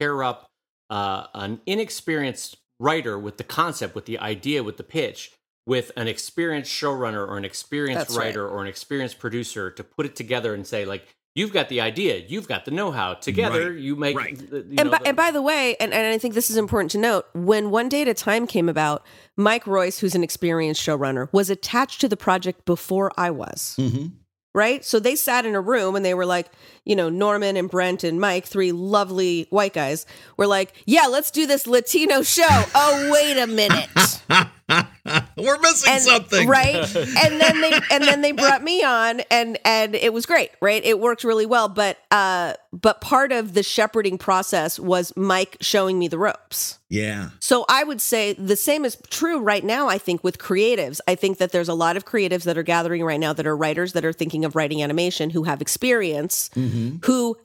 [0.00, 0.48] pair up
[0.90, 5.32] uh, an inexperienced writer with the concept, with the idea, with the pitch,
[5.68, 8.26] with an experienced showrunner or an experienced That's right.
[8.26, 11.06] writer or an experienced producer to put it together and say like.
[11.34, 12.16] You've got the idea.
[12.26, 13.14] You've got the know-how.
[13.14, 13.78] Together, Right.
[13.78, 14.16] you make.
[14.16, 14.36] Right.
[14.36, 16.50] the- you and, know, by, the- and by the way, and, and I think this
[16.50, 19.04] is important to note, when One Day at a Time came about,
[19.36, 23.76] Mike Royce, who's an experienced showrunner, was attached to the project before I was.
[23.78, 24.12] Mhm.
[24.52, 24.84] right?
[24.84, 26.48] So they sat in a room and they were like,
[26.84, 31.30] you know, Norman and Brent and Mike, three lovely white guys, were like, yeah, let's
[31.30, 32.46] do this Latino show.
[32.74, 33.88] oh, wait a minute.
[35.36, 36.48] We're missing And, something.
[36.48, 36.76] right?
[36.96, 40.84] And then they and then they brought me on and and it was great, right?
[40.84, 45.98] It worked really well, but uh but part of the shepherding process was Mike showing
[45.98, 46.78] me the ropes.
[46.90, 47.30] Yeah.
[47.40, 51.00] So I would say the same is true right now, I think, with creatives.
[51.08, 53.56] I think that there's a lot of creatives that are gathering right now that are
[53.56, 56.96] writers that are thinking of writing animation who have experience, Mm-hmm.
[57.04, 57.36] who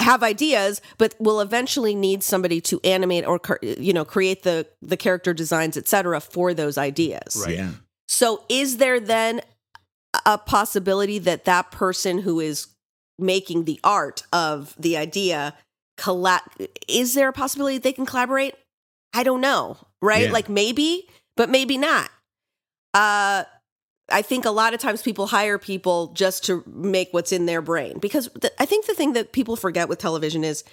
[0.00, 4.96] have ideas, but will eventually need somebody to animate or you know create the the
[4.96, 7.42] character designs, etc for those ideas.
[7.44, 7.56] Right.
[7.56, 7.70] Yeah.
[8.08, 9.40] So is there then
[10.26, 12.68] a possibility that that person who is
[13.18, 15.54] making the art of the idea
[15.96, 16.42] colla-
[16.88, 18.54] is there a possibility they can collaborate?
[19.12, 20.26] I don't know, right?
[20.26, 20.32] Yeah.
[20.32, 22.10] Like maybe, but maybe not.
[22.94, 23.44] Uh
[24.12, 27.62] I think a lot of times people hire people just to make what's in their
[27.62, 30.64] brain because th- I think the thing that people forget with television is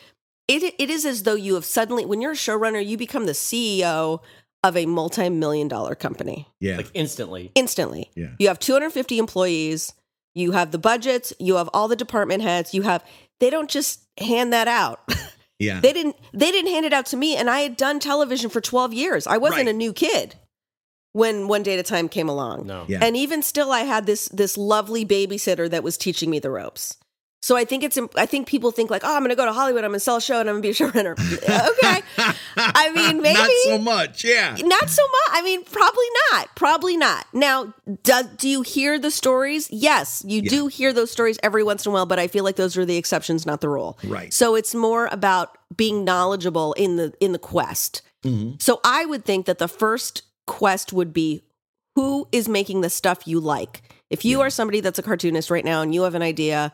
[0.47, 3.33] it it is as though you have suddenly when you're a showrunner you become the
[3.33, 4.19] CEO
[4.63, 6.77] of a multi-million dollar company Yeah.
[6.77, 7.51] like instantly.
[7.55, 8.09] instantly.
[8.15, 8.31] Yeah.
[8.39, 9.93] You have 250 employees,
[10.33, 13.03] you have the budgets, you have all the department heads, you have
[13.39, 14.99] they don't just hand that out.
[15.59, 15.79] yeah.
[15.79, 18.61] they didn't they didn't hand it out to me and I had done television for
[18.61, 19.27] 12 years.
[19.27, 19.75] I wasn't Right.
[19.75, 20.35] a new kid
[21.17, 22.67] when one day at a time came along.
[22.67, 22.85] No.
[22.87, 22.99] Yeah.
[23.01, 26.97] And even still I had this this lovely babysitter that was teaching me the ropes.
[27.41, 29.53] So I think it's I think people think like, "Oh, I'm going to go to
[29.53, 31.13] Hollywood, I'm going to sell a show and I'm going to be a showrunner."
[31.71, 32.01] okay.
[32.57, 34.23] I mean, maybe Not so much.
[34.25, 34.55] Yeah.
[34.59, 35.29] not so much.
[35.31, 36.49] I mean, probably not.
[36.55, 37.25] Probably not.
[37.33, 39.69] Now, do, do you hear the stories?
[39.71, 40.49] Yes, you Yeah.
[40.49, 42.85] do hear those stories every once in a while, but I feel like those are
[42.85, 43.97] the exceptions, not the rule.
[44.03, 44.33] Right.
[44.33, 48.01] So it's more about being knowledgeable in the in the quest.
[48.25, 48.61] Mhm.
[48.61, 51.43] So I would think that the first quest would be
[51.95, 53.81] who is making the stuff you like.
[54.09, 54.45] If you Yeah.
[54.45, 56.71] are somebody that's a cartoonist right now and you have an idea,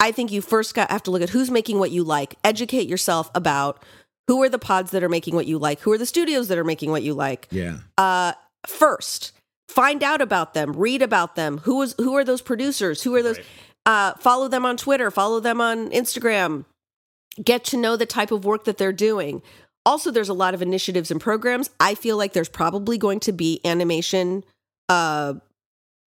[0.00, 2.34] I think you first got have to look at who's making what you like.
[2.44, 3.82] Educate yourself about
[4.26, 6.58] who are the pods that are making what you like, who are the studios that
[6.58, 7.46] are making what you like.
[7.50, 7.78] Yeah.
[7.98, 8.32] Uh,
[8.66, 9.32] first,
[9.68, 11.58] find out about them, read about them.
[11.64, 13.02] Who is who are those producers?
[13.02, 13.36] Who are those?
[13.38, 13.46] Right.
[13.86, 15.10] Uh, follow them on Twitter.
[15.10, 16.64] Follow them on Instagram.
[17.42, 19.42] Get to know the type of work that they're doing.
[19.86, 21.70] Also, there's a lot of initiatives and programs.
[21.80, 24.44] I feel like there's probably going to be animation.
[24.88, 25.34] Uh,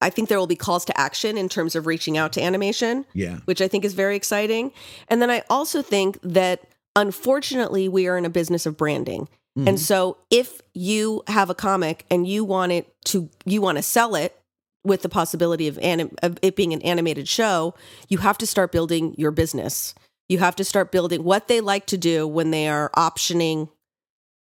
[0.02, 3.06] I think there will be calls to action in terms of reaching out to animation
[3.14, 3.38] Yeah.
[3.46, 4.72] which I think is very exciting.
[5.08, 6.62] And then I also think that
[6.96, 9.28] unfortunately we are in a business of branding.
[9.58, 9.68] Mhm.
[9.70, 13.82] And so if you have a comic and you want it to you want to
[13.82, 14.38] sell it
[14.84, 17.74] with the possibility of, anim- of it being an animated show,
[18.10, 19.96] you have to start building your business.
[20.30, 23.70] You have to start building what they like to do when they are optioning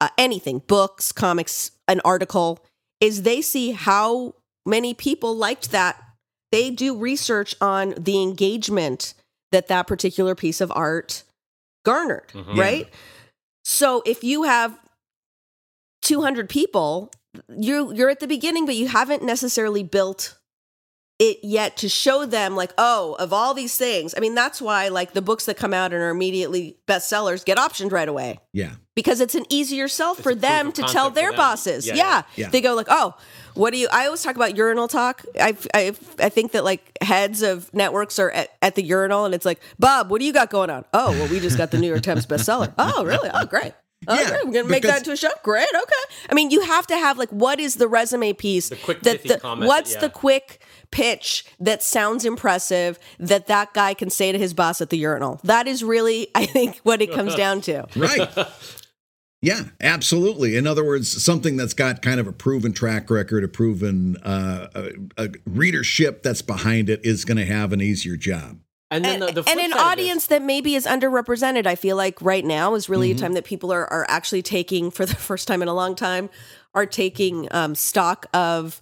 [0.00, 2.64] uh, anything, books, comics, an article,
[3.00, 4.34] is they see how
[4.66, 6.02] many people liked that.
[6.52, 9.14] They do research on the engagement
[9.52, 11.22] that that particular piece of art
[11.84, 12.56] garnered, Mhm.
[12.58, 12.88] right?
[13.64, 14.78] So if you have
[16.02, 17.10] 200 people,
[17.48, 20.38] you you're at the beginning but you haven't necessarily built
[21.20, 24.88] it yet to show them like oh of all these things i mean that's why
[24.88, 28.72] like the books that come out and are immediately bestsellers get optioned right away Yeah.
[28.96, 31.36] because it's an easier sell for a them to tell their them.
[31.36, 32.22] bosses Yeah, yeah, yeah.
[32.36, 32.48] Yeah.
[32.48, 33.14] they go like oh
[33.54, 36.98] what do you i always talk about urinal talk i i, I think that like
[37.00, 40.32] heads of networks are at, at the urinal and it's like bob what do you
[40.32, 43.30] got going on oh well we just got the new york times bestseller oh really
[43.32, 43.72] oh great
[44.06, 44.44] Oh, Yeah, great.
[44.44, 45.30] We're gonna make that into a show.
[45.42, 45.66] Great.
[45.74, 46.14] Okay.
[46.28, 48.68] I mean, you have to have like, what is the resume piece?
[48.68, 50.00] The quick that the, comment, What's yeah.
[50.00, 50.60] the quick
[50.94, 55.40] pitch that sounds impressive that that guy can say to his boss at the urinal?
[55.42, 57.86] That is really, I think, what it comes down to.
[57.96, 58.28] Right.
[59.42, 60.56] Yeah, absolutely.
[60.56, 64.68] In other words, something that's got kind of a proven track record, a proven uh,
[64.74, 68.60] a, a readership that's behind it is going to have an easier job.
[68.90, 71.66] And then and, the, the and an side of this- audience that maybe is underrepresented.
[71.66, 73.18] I feel like right now is really Mm-hmm.
[73.18, 75.94] a time that people are, are actually taking, for the first time in a long
[75.94, 76.30] time,
[76.74, 78.80] are taking um, stock of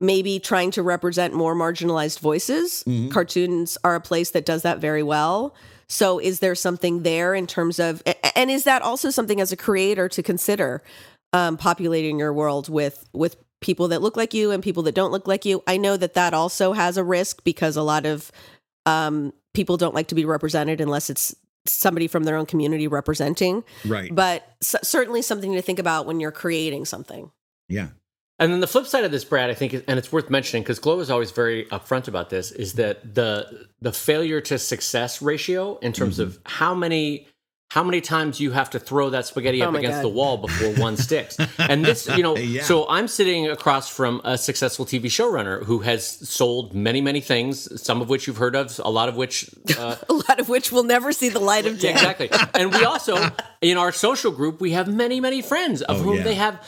[0.00, 2.84] maybe trying to represent more marginalized voices.
[2.86, 3.08] Mm-hmm.
[3.08, 5.54] Cartoons are a place that does that very well.
[5.88, 8.02] So, is there something there in terms of,
[8.36, 10.82] and is that also something as a creator to consider
[11.32, 15.10] um, populating your world with with people that look like you and people that don't
[15.10, 15.62] look like you?
[15.66, 18.30] I know that that also has a risk because a lot of
[18.84, 21.34] um, people don't like to be represented unless it's
[21.66, 23.64] somebody from their own community representing.
[23.84, 24.14] Right.
[24.14, 27.30] But c- certainly something to think about when you're creating something.
[27.68, 27.88] Yeah.
[28.38, 30.78] And then the flip side of this, Brad, I think, and it's worth mentioning because
[30.78, 35.76] Glow is always very upfront about this, is that the the failure to success ratio
[35.78, 37.26] in terms of how many
[37.70, 40.02] how many times you have to throw that spaghetti Oh up against God.
[40.04, 41.36] the wall before one sticks.
[41.58, 42.62] And this, you know, Yeah.
[42.62, 47.82] so I'm sitting across from a successful TV showrunner who has sold many, many things,
[47.82, 50.72] some of which you've heard of, a lot of which uh, A lot of which
[50.72, 51.90] will never see the light of day.
[51.90, 52.30] Exactly.
[52.54, 53.18] And we also,
[53.60, 56.22] in our social group, we have many, many friends of Oh, whom yeah.
[56.22, 56.64] they have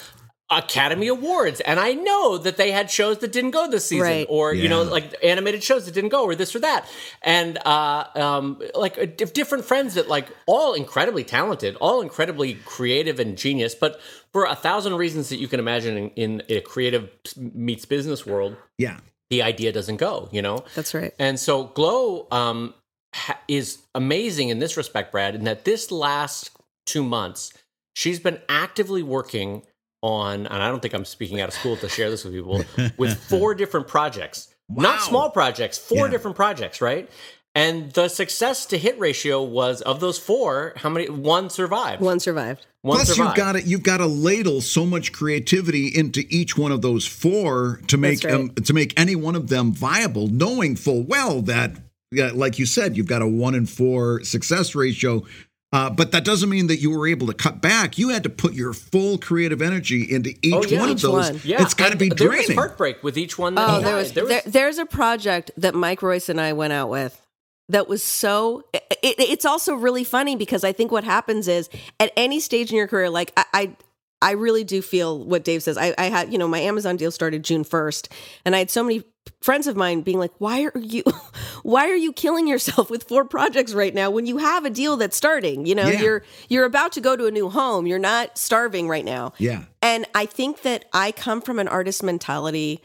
[0.50, 1.60] Academy Awards.
[1.60, 4.26] And I know that they had shows that didn't go this season, Right.
[4.28, 6.86] or, you know, like animated shows that didn't go, or this or that.
[7.22, 13.20] And, uh, um, like, uh, different friends that, like, all incredibly talented, all incredibly creative
[13.20, 14.00] and genius, but
[14.32, 18.56] for a thousand reasons that you can imagine in, in a creative meets business world,
[18.76, 18.98] Yeah.
[19.30, 20.64] the idea doesn't go, you know?
[20.74, 21.14] That's right.
[21.18, 22.74] And so Glow um,
[23.14, 26.50] ha- is amazing in this respect, Brad, in that this last
[26.86, 27.52] two months,
[27.94, 29.62] she's been actively working
[30.02, 32.64] on, and I don't think I'm speaking out of school to share this with people,
[32.96, 34.54] with four different projects.
[34.68, 36.10] Not small projects, four Yeah.
[36.12, 37.10] different projects, right?
[37.56, 41.08] And the success to hit ratio was of those four, how many?
[41.08, 42.00] One survived.
[42.00, 42.64] One survived.
[42.82, 43.36] One Plus, survived.
[43.36, 47.04] you've got to you've got to ladle so much creativity into each one of those
[47.04, 48.40] four to make That's right.
[48.42, 51.72] um, to make any one of them viable, knowing full well that,
[52.12, 55.24] yeah, like you said, you've got a one in four success ratio.
[55.72, 57.96] Uh, but that doesn't mean that you were able to cut back.
[57.96, 60.80] You had to put your full creative energy into each Oh, yeah.
[60.80, 61.30] one of those.
[61.30, 61.40] one.
[61.44, 63.54] yeah, it's got to and be There was heartbreak with each one.
[63.54, 66.72] That Oh, he there was, there, there's a project that Mike Royce and I went
[66.72, 67.24] out with
[67.68, 68.64] that was so.
[68.74, 72.70] It, it- it's also really funny because I think what happens is at any stage
[72.70, 73.44] in your career, like I.
[73.54, 73.76] I
[74.22, 75.78] I really do feel what Dave says.
[75.78, 78.08] I, I had, you know, my Amazon deal started June 1st,
[78.44, 79.02] and I had so many
[79.40, 81.02] friends of mine being like, why are you,
[81.62, 84.96] why are you killing yourself with four projects right now when you have a deal
[84.98, 85.64] that's starting?
[85.66, 86.00] You know, Yeah.
[86.02, 87.86] you're, you're about to go to a new home.
[87.86, 89.32] You're not starving right now.
[89.38, 92.82] yeah, And I think that I come from an artist mentality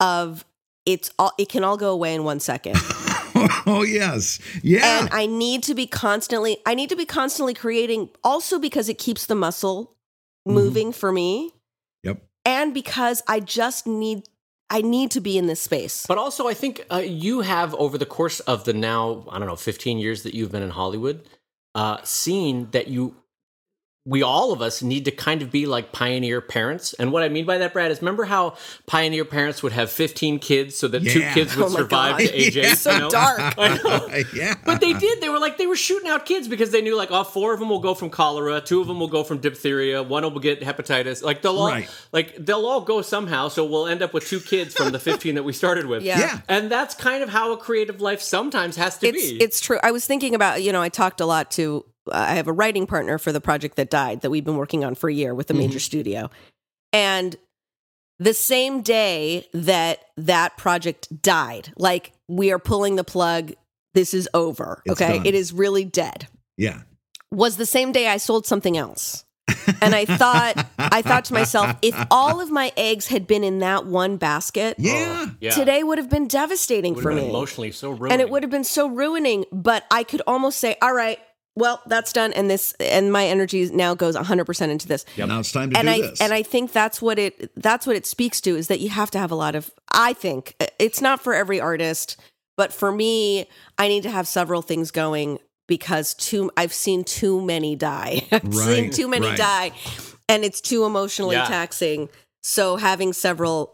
[0.00, 0.44] of
[0.86, 2.76] it's all it can all go away in one second.
[3.66, 8.10] oh yes, yeah, And I need to be constantly I need to be constantly creating
[8.22, 9.94] also because it keeps the muscle
[10.46, 10.54] Mm-hmm.
[10.58, 11.52] moving for me
[12.02, 12.22] yep.
[12.44, 14.24] and because I just need
[14.70, 16.04] I need to be in this space.
[16.06, 19.46] But also, I think uh, you have over the course of the now I don't
[19.46, 21.28] know 15 years that you've been in Hollywood,
[21.74, 23.14] uh, seen that you,
[24.06, 26.92] we all of us need to kind of be like pioneer parents.
[26.94, 28.54] And what I mean by that, Brad, is remember how
[28.86, 32.18] pioneer parents would have 15 kids so that two kids would Oh survive God.
[32.18, 32.72] to age Yeah.
[32.72, 32.76] eight.
[32.78, 33.08] So you know?
[33.10, 33.40] dark.
[33.58, 34.22] I know.
[34.34, 35.22] yeah, But they did.
[35.22, 37.60] They were like they were shooting out kids because they knew like oh four of
[37.60, 40.60] them will go from cholera, two of them will go from diphtheria, one will get
[40.60, 41.22] hepatitis.
[41.22, 41.88] Like they'll all Right.
[42.12, 43.48] like they'll all go somehow.
[43.48, 46.02] So we'll end up with two kids from the fifteen that we started with.
[46.02, 46.18] Yeah.
[46.18, 46.40] Yeah.
[46.48, 49.42] and that's kind of how a creative life sometimes has to It's be.
[49.42, 49.78] it's true.
[49.82, 52.86] I was thinking about, you know, I talked a lot to I have a writing
[52.86, 55.50] partner for the project that died that we've been working on for a year with
[55.50, 55.78] a major mm-hmm.
[55.78, 56.30] studio.
[56.92, 57.36] And
[58.18, 63.52] the same day that that project died, like we are pulling the plug,
[63.94, 64.82] this is over.
[64.86, 65.18] It's okay?
[65.18, 65.26] done.
[65.26, 66.28] It is really dead.
[66.56, 66.82] yeah.
[67.30, 69.24] Was the same day I sold something else.
[69.82, 73.58] And I thought I thought to myself, if all of my eggs had been in
[73.58, 75.26] that one basket, Yeah.
[75.26, 75.50] Oh, yeah.
[75.50, 78.12] today would have been devastating Would for have been me emotionally so ruining.
[78.12, 81.18] and it would have been so ruining but i could almost say all right
[81.56, 85.04] well, that's done, and this and my energy now goes 100 percent into this.
[85.16, 86.20] Yeah, now it's time to and do I this.
[86.20, 89.10] and I think that's what it that's what it speaks to is that you have
[89.12, 89.70] to have a lot of.
[89.92, 92.16] I think uh, it's not for every artist,
[92.56, 93.46] but for me,
[93.78, 95.38] I need to have several things going
[95.68, 98.26] because too I've seen too many die.
[98.32, 99.38] I've seen too many right.
[99.38, 99.72] die,
[100.28, 101.46] and it's too emotionally Yeah.
[101.46, 102.08] taxing.
[102.42, 103.73] So having several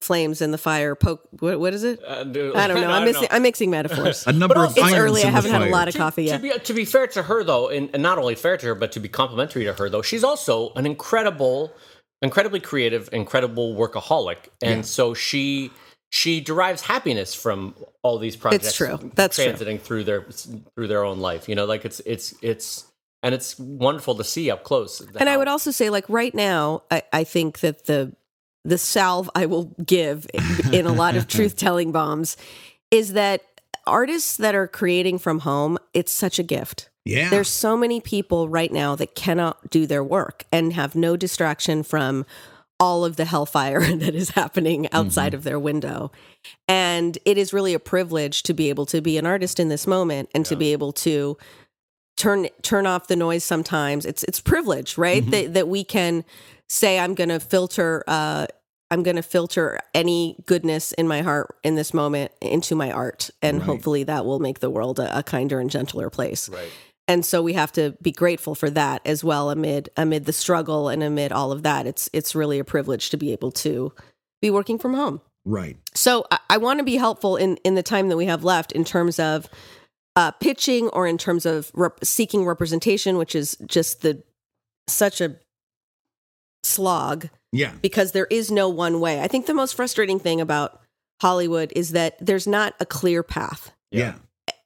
[0.00, 1.22] flames in the fire poke.
[1.40, 2.00] What, what is it?
[2.04, 2.90] Uh, I don't know.
[2.90, 3.28] I'm mixing.
[3.30, 4.26] I'm mixing metaphors.
[4.26, 5.22] a number But of also- It's early.
[5.24, 6.42] I haven't had a lot of to, coffee to yet.
[6.42, 8.92] be to be fair to her though, and, and not only fair to her, but
[8.92, 11.72] to be complimentary to her though, she's also an incredible,
[12.22, 14.82] incredibly creative, incredible workaholic, and Yeah.
[14.82, 15.70] so she
[16.10, 18.68] she derives happiness from all these projects.
[18.68, 19.10] It's true.
[19.14, 19.46] That's true.
[19.46, 20.22] transiting through their
[20.74, 21.48] through their own life.
[21.48, 22.86] You know, like it's it's it's
[23.22, 25.00] and it's wonderful to see up close.
[25.18, 28.12] And I would also say, like right now, I, I think that the
[28.68, 30.26] the salve I will give
[30.72, 32.36] in a lot of truth telling bombs
[32.90, 33.42] is that
[33.86, 36.90] artists that are creating from home, it's such a gift.
[37.04, 37.30] Yeah.
[37.30, 41.82] There's so many people right now that cannot do their work and have no distraction
[41.82, 42.26] from
[42.78, 46.12] all of the hellfire that is happening outside of their window.
[46.68, 49.86] And it is really a privilege to be able to be an artist in this
[49.86, 51.38] moment and to be able to
[52.16, 54.04] turn turn off the noise sometimes.
[54.04, 55.28] It's it's privilege, right?
[55.30, 56.24] That that we can
[56.68, 58.46] say I'm going to filter uh
[58.90, 63.30] I'm going to filter any goodness in my heart in this moment into my art
[63.42, 63.66] and Right.
[63.66, 66.70] hopefully that will make the world a, a kinder and gentler place right.
[67.06, 70.88] and so we have to be grateful for that as well amid amid the struggle
[70.88, 73.92] and amid all of that it's it's really a privilege to be able to
[74.40, 75.76] be working from home right.
[75.94, 78.72] so i, I want to be helpful in in the time that we have left
[78.72, 79.48] in terms of
[80.16, 84.22] uh, pitching or in terms of rep- seeking representation which is just the
[84.88, 85.36] such a
[86.64, 87.72] slog Yeah.
[87.82, 90.80] because there is no one way i think the most frustrating thing about
[91.20, 94.14] hollywood is that there's not a clear path Yeah.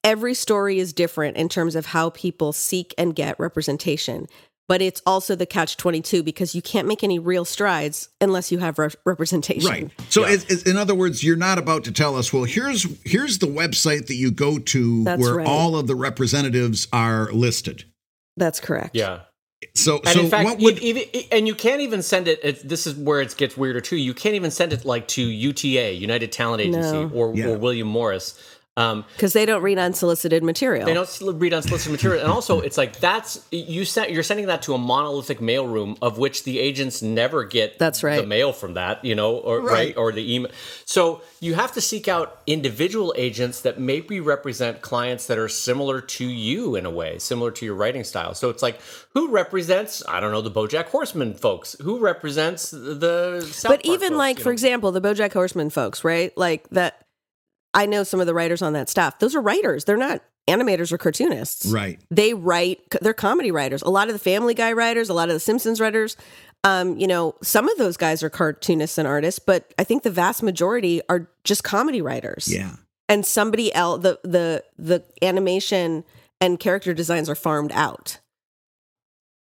[0.05, 4.27] every story is different in terms of how people seek and get representation
[4.69, 8.59] but it's also the catch 22 because you can't make any real strides unless you
[8.59, 9.91] have re- representation Right.
[10.09, 10.33] So, Yeah.
[10.35, 12.33] it's, it's- in other words, you're not about to tell us.
[12.33, 15.47] Well, here's here's the website that you go to That's where right.
[15.47, 17.85] all of the representatives are listed.
[18.39, 19.21] that's correct Yeah.
[19.75, 22.41] So, And so in fact, what would even, and you can't even send it.
[22.43, 23.97] It- This is where it gets weirder too.
[23.97, 27.11] You can't even send it like to UTA, United Talent Agency, No.
[27.15, 27.47] or, Yeah.
[27.47, 28.35] or William Morris.
[28.75, 32.79] Um, because they don't read unsolicited material they don't read unsolicited material, and also it's
[32.79, 34.11] like that's you sent.
[34.13, 37.79] You're sending that to a monolithic mailroom of which the agents never get.
[37.79, 38.23] That's right.
[38.23, 39.97] The mail from that, you know, or right, Right.
[39.99, 40.51] or the email.
[40.87, 46.01] So you have to seek out individual agents that maybe represent clients that are similar
[46.01, 48.35] to you in a way, similar to your writing style.
[48.35, 48.81] So it's like
[49.13, 50.03] who represents?
[50.09, 51.77] I don't know the BoJack Horseman folks.
[51.83, 53.43] Who represents the?
[53.53, 54.53] South but Park even folks, like for know?
[54.53, 57.02] example the bojack horseman folks right like that
[57.75, 60.91] i know some of the writers on that staff those are writers they're not animators
[60.93, 62.01] or cartoonists right?
[62.11, 65.35] they write they're comedy writers a lot of the family guy writers a lot of
[65.35, 66.17] the simpsons writers
[66.65, 70.11] um, you know some of those guys are cartoonists and artists but i think the
[70.11, 72.73] vast majority are just comedy writers Yeah.
[73.09, 76.03] and somebody else the the the animation
[76.41, 78.19] and character designs are farmed out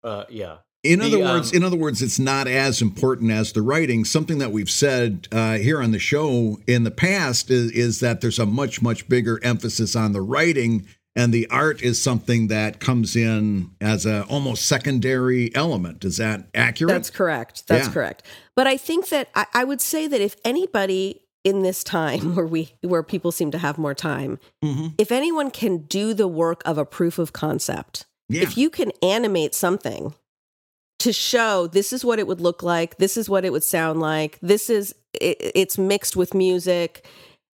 [0.05, 0.59] Uh, yeah.
[0.85, 4.05] In The, other words, um, in other words, it's not as important as the writing.
[4.05, 8.21] Something that we've said uh, here on the show in the past is, is that
[8.21, 12.81] there's a much much bigger emphasis on the writing, and the art is something that
[12.81, 16.05] comes in as a almost secondary element.
[16.05, 16.93] Is that accurate?
[16.93, 17.69] That's correct.
[17.69, 17.93] That's Yeah.
[17.93, 18.25] correct.
[18.57, 22.47] But I think that I, I would say that if anybody in this time where
[22.47, 24.95] we where people seem to have more time, Mhm.
[24.99, 28.43] if anyone can do the work of a proof of concept, Yeah.
[28.43, 30.15] if you can animate something
[31.03, 34.01] to show this is what it would look like, this is what it would sound
[34.01, 37.07] like, this is it, it's mixed with music,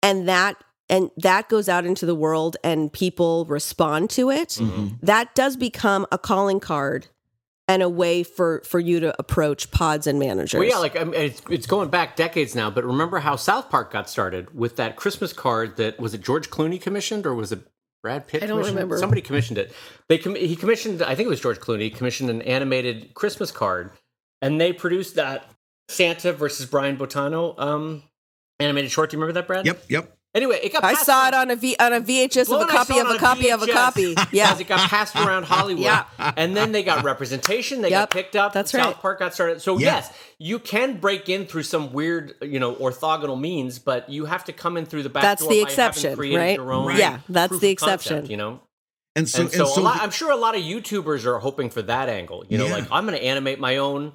[0.01, 0.55] and that
[0.89, 4.99] and that goes out into the world and people respond to it Mhm.
[5.01, 7.07] that does become a calling card
[7.69, 10.59] and a way for for you to approach pods and managers.
[10.59, 13.69] Well, yeah, like I mean, it's, it's going back decades now, but remember how South
[13.69, 17.51] Park got started with that Christmas card that was it George Clooney commissioned or was
[17.53, 17.61] it
[18.03, 18.43] Brad Pitt?
[18.43, 18.97] I don't remember.
[18.99, 19.73] Somebody commissioned it.
[20.09, 23.91] They com- he commissioned, I think it was George Clooney, commissioned an animated Christmas card,
[24.41, 25.49] and they produced that
[25.87, 28.03] Santa versus Brian Boitano um,
[28.59, 29.09] animated short.
[29.09, 29.65] Do you remember that, Brad?
[29.65, 29.85] Yep.
[29.89, 30.17] Yep.
[30.35, 32.67] Anyway, it got I passed saw it on a v, on a VHS Flo of
[32.67, 34.15] a copy of a on copy of a copy.
[34.31, 34.51] Yeah.
[34.51, 35.83] as it got passed around Hollywood.
[35.83, 36.05] Yeah.
[36.35, 37.81] And then they got representation.
[37.81, 38.01] They Yep.
[38.01, 38.51] got picked up.
[38.51, 38.95] That's South right.
[38.99, 39.61] Park got started.
[39.61, 39.97] So Yeah.
[39.97, 44.43] yes, you can break in through some weird, you know, orthogonal means, but you have
[44.45, 46.55] to come in through the back That's door the exception, created right?
[46.55, 46.97] Your own Right.
[46.97, 48.31] Yeah, that's the of concept, exception.
[48.31, 48.59] you know.
[49.15, 51.37] And so, and so, and so lot, the- I'm sure a lot of YouTubers are
[51.37, 52.43] hoping for that angle.
[52.49, 52.73] You know, Yeah.
[52.73, 54.13] like I'm going to animate my own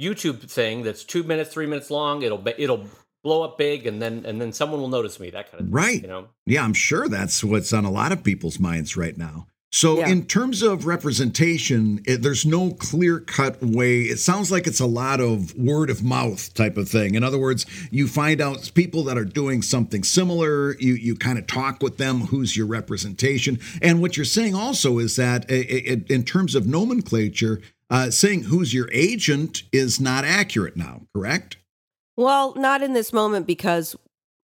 [0.00, 2.22] YouTube thing that's two minutes, three minutes long.
[2.22, 2.86] It'll be, it'll
[3.22, 5.30] blow up big, and then and then someone will notice me.
[5.30, 6.02] That kind of thing, Right.
[6.02, 6.28] You know.
[6.46, 9.46] yeah, I'm sure that's what's on a lot of people's minds right now.
[9.74, 10.08] So, Yeah.
[10.10, 14.02] in terms of representation, it, there's no clear cut way.
[14.02, 17.14] It sounds like it's a lot of word of mouth type of thing.
[17.14, 21.38] In other words, you find out people that are doing something similar, you, you kind
[21.38, 23.58] of talk with them, who's your representation.
[23.80, 28.42] And what you're saying also is that, i- i- in terms of nomenclature, uh, saying
[28.44, 31.56] who's your agent is not accurate now, correct?
[32.16, 33.96] Well, not in this moment because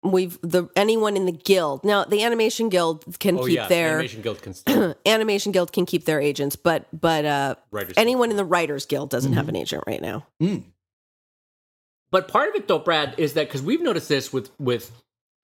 [0.02, 2.04] we've the anyone in the guild now.
[2.04, 6.04] The animation guild can Oh keep yeah, their Animation Guild can animation guild can keep
[6.04, 7.94] their agents, but but uh, writers.
[7.96, 9.36] anyone in the writers guild doesn't Mm-hmm.
[9.38, 10.26] have an agent right now.
[10.42, 10.64] Mm.
[12.10, 14.90] But part of it, though, Brad, is that because we've noticed this with with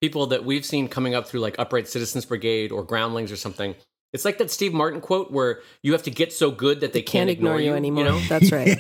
[0.00, 3.74] people that we've seen coming up through like Upright Citizens Brigade or Groundlings or something.
[4.12, 7.02] It's like that Steve Martin quote where you have to get so good that they
[7.02, 8.04] Can't, ignore, you anymore.
[8.04, 8.20] You know?
[8.20, 8.78] That's right.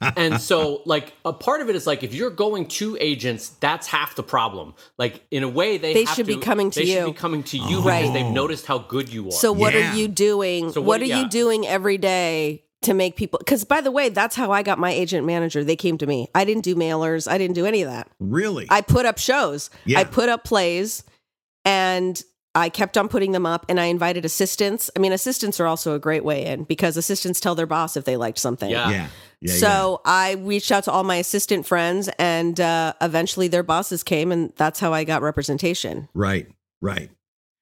[0.16, 3.88] and so, like, a part of it is like if you're going to agents, that's
[3.88, 4.74] half the problem.
[4.98, 6.92] Like, in a way, they They have should be coming to they you.
[6.98, 8.02] should be coming to you Right.
[8.02, 8.12] because oh.
[8.12, 9.32] they've noticed how good you are.
[9.32, 9.92] So what Yeah.
[9.92, 10.70] are you doing?
[10.70, 11.22] So what, what- are yeah.
[11.22, 13.40] you doing every day to make people?
[13.40, 15.64] Because by the way, that's how I got my agent manager.
[15.64, 16.28] They came to me.
[16.36, 17.28] I didn't do mailers.
[17.28, 18.08] I didn't do any of that.
[18.20, 18.66] Really?
[18.70, 19.70] I put up shows.
[19.86, 19.98] Yeah.
[19.98, 21.02] I put up plays,
[21.64, 22.22] and
[22.56, 23.66] I kept on putting them up.
[23.68, 24.90] And I invited assistants.
[24.96, 28.04] I mean, assistants are also a great way in because assistants tell their boss if
[28.04, 28.70] they liked something.
[28.70, 28.90] Yeah.
[28.90, 29.08] yeah.
[29.40, 29.52] Yeah.
[29.52, 34.32] so I reached out to all my assistant friends, and uh, eventually their bosses came,
[34.32, 36.08] and that's how I got representation.
[36.14, 36.48] Right,
[36.80, 37.10] right.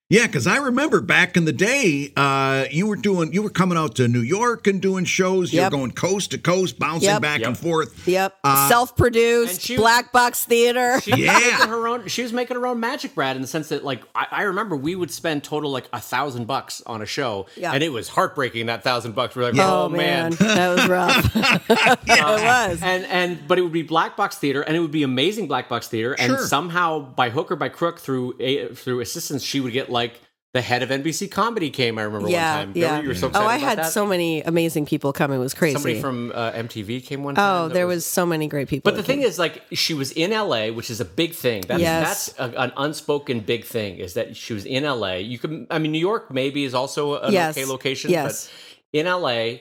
[0.07, 3.75] Yeah, because I remember back in the day, uh, you were doing, you were coming
[3.75, 5.51] out to New York and doing shows.
[5.51, 5.71] You Yep.
[5.71, 7.21] were going coast to coast, bouncing Yep.
[7.23, 7.47] back Yep.
[7.47, 8.07] and forth.
[8.07, 11.01] Yep, Uh, self-produced she- black box theater.
[11.01, 11.33] She was Yeah.
[11.39, 12.07] making her own.
[12.07, 14.75] She was making her own magic, Brad, in the sense that, like, I, I remember
[14.75, 17.71] we would spend total like a thousand bucks on a show, Yeah.
[17.71, 18.67] and it was heartbreaking.
[18.67, 20.55] That thousand bucks, we're like, Oh, oh, man, man.
[20.55, 21.35] that was rough.
[21.35, 22.79] it was.
[22.83, 25.67] And and but it would be black box theater, and it would be amazing black
[25.67, 26.45] box theater, and Sure.
[26.45, 30.13] somehow by hook or by crook through a, through assistance, she would get like
[30.53, 31.97] the head of NBC Comedy came.
[31.97, 32.73] I remember Yeah, one time.
[32.77, 32.85] yeah.
[32.85, 33.91] Remember you were so oh, I about had that?
[33.91, 35.33] so many amazing people come.
[35.33, 35.73] It was crazy.
[35.73, 37.63] Somebody from uh, MTV came one time.
[37.65, 38.89] oh, there was so many great people.
[38.89, 39.27] But the that thing came.
[39.27, 41.63] is, like, she was in LA, which is a big thing.
[41.67, 42.31] That's, Yes.
[42.37, 43.97] that's a, an unspoken big thing.
[43.97, 45.15] Is that she was in LA?
[45.15, 47.57] You can, I mean, New York maybe is also an Yes.
[47.57, 48.49] okay location, Yes.
[48.93, 49.57] but in LA,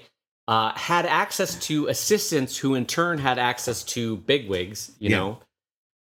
[0.46, 4.92] uh, had access to assistants who in turn had access to bigwigs.
[5.00, 5.16] You Yeah.
[5.16, 5.38] know.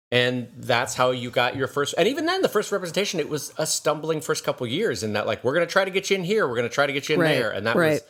[0.10, 3.54] And that's how you got your first, and even then, the first representation, it was
[3.58, 6.16] a stumbling first couple years in that, like, we're going to try to get you
[6.16, 7.92] in here, we're going to try to get you in Right, there, and that right.
[7.94, 8.02] was,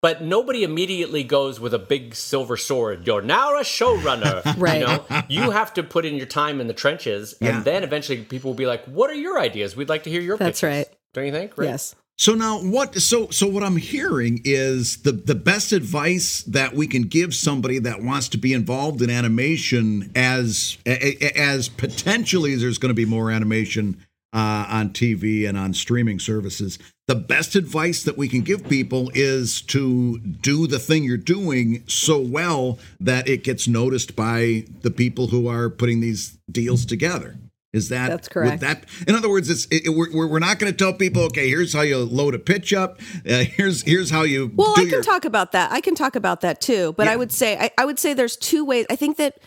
[0.00, 3.06] but nobody immediately goes with a big silver sword.
[3.06, 4.42] You're now a showrunner.
[4.58, 4.80] Right.
[4.80, 7.56] You know, you have to put in your time in the trenches, Yeah.
[7.56, 9.76] and then eventually people will be like, "What are your ideas?
[9.76, 10.96] We'd like to hear your." That's pitches." right.
[11.12, 11.58] Don't you think?
[11.58, 11.68] Right?
[11.68, 11.94] yes.
[12.22, 16.86] So now what so so what I'm hearing is the the best advice that we
[16.86, 22.90] can give somebody that wants to be involved in animation as as potentially there's going
[22.90, 26.78] to be more animation uh, on TV and on streaming services.
[27.08, 31.82] The best advice that we can give people is to do the thing you're doing
[31.88, 37.36] so well that it gets noticed by the people who are putting these deals together.
[37.72, 38.60] Is that That's correct.
[38.60, 41.48] that in other words, it's it, we're, we're we're not going to tell people, okay,
[41.48, 43.00] here's how you load a pitch up.
[43.26, 44.52] Uh, here's here's how you.
[44.54, 45.72] Well, I can your, talk about that.
[45.72, 46.92] I can talk about that too.
[46.98, 47.12] But Yeah.
[47.12, 48.84] I would say I, I would say there's two ways.
[48.90, 49.38] I think that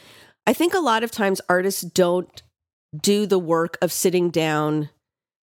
[0.48, 2.42] I think a lot of times artists don't
[3.00, 4.90] do the work of sitting down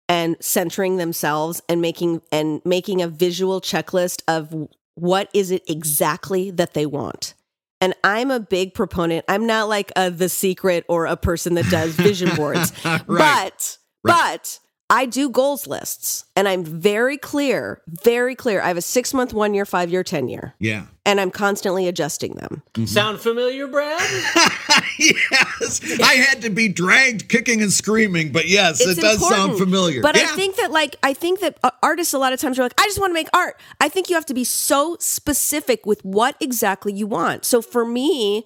[0.08, 6.50] and centering themselves and making and making a visual checklist of what is it exactly
[6.50, 7.34] that they want.
[7.80, 9.24] And I'm a big proponent.
[9.28, 12.72] I'm not like a the secret or a person that does vision boards.
[12.84, 12.98] Right.
[13.06, 14.30] But Right.
[14.32, 14.58] but
[14.88, 18.60] I do goals lists and I'm very clear, very clear.
[18.60, 20.84] I have a six month, one year, five year, 10 year, Yeah.
[21.04, 22.62] and I'm constantly adjusting them.
[22.86, 24.00] Sound familiar, Brad?
[24.98, 29.58] yes, I had to be dragged kicking and screaming, but yes, It's it does sound
[29.58, 30.02] familiar.
[30.02, 30.22] But yeah.
[30.22, 32.80] I think that, like, I think that uh, artists a lot of times are like,
[32.80, 33.58] I just want to make art.
[33.80, 37.44] I think you have to be so specific with what exactly you want.
[37.44, 38.44] So for me,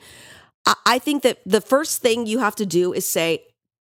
[0.65, 3.45] I, I think that the first thing you have to do is say,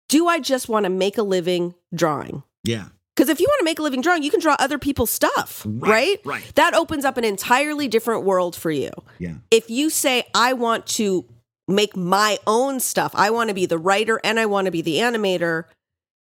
[0.10, 2.44] do I just want to make a living drawing?
[2.64, 2.86] yeah.
[3.16, 5.64] Because if you want to make a living drawing, you can draw other people's stuff,
[5.68, 6.20] Right, right?
[6.24, 6.56] right.
[6.56, 8.92] That opens up an entirely different world for you.
[9.18, 9.34] Yeah.
[9.52, 11.26] If you say, I want to
[11.68, 14.82] make my own stuff, I want to be the writer and I want to be
[14.82, 15.66] the animator,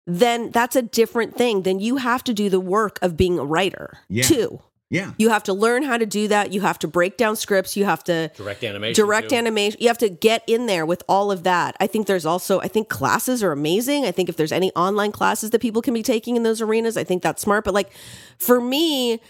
[0.06, 1.62] then that's a different thing.
[1.62, 4.24] Then you have to do the work of being a writer Yeah.
[4.24, 4.62] too.
[4.92, 5.14] Yeah.
[5.18, 6.52] You have to learn how to do that.
[6.52, 7.78] You have to break down scripts.
[7.78, 8.94] You have to Direct animation.
[9.04, 9.36] direct too.
[9.38, 9.80] animation.
[9.82, 11.78] You have to get in there with all of that.
[11.80, 14.06] I think there's also, I think classes are amazing.
[14.06, 16.98] I think if there's any online classes that people can be taking in those arenas,
[16.98, 17.64] I think that's smart.
[17.64, 17.92] But like
[18.38, 19.22] for me,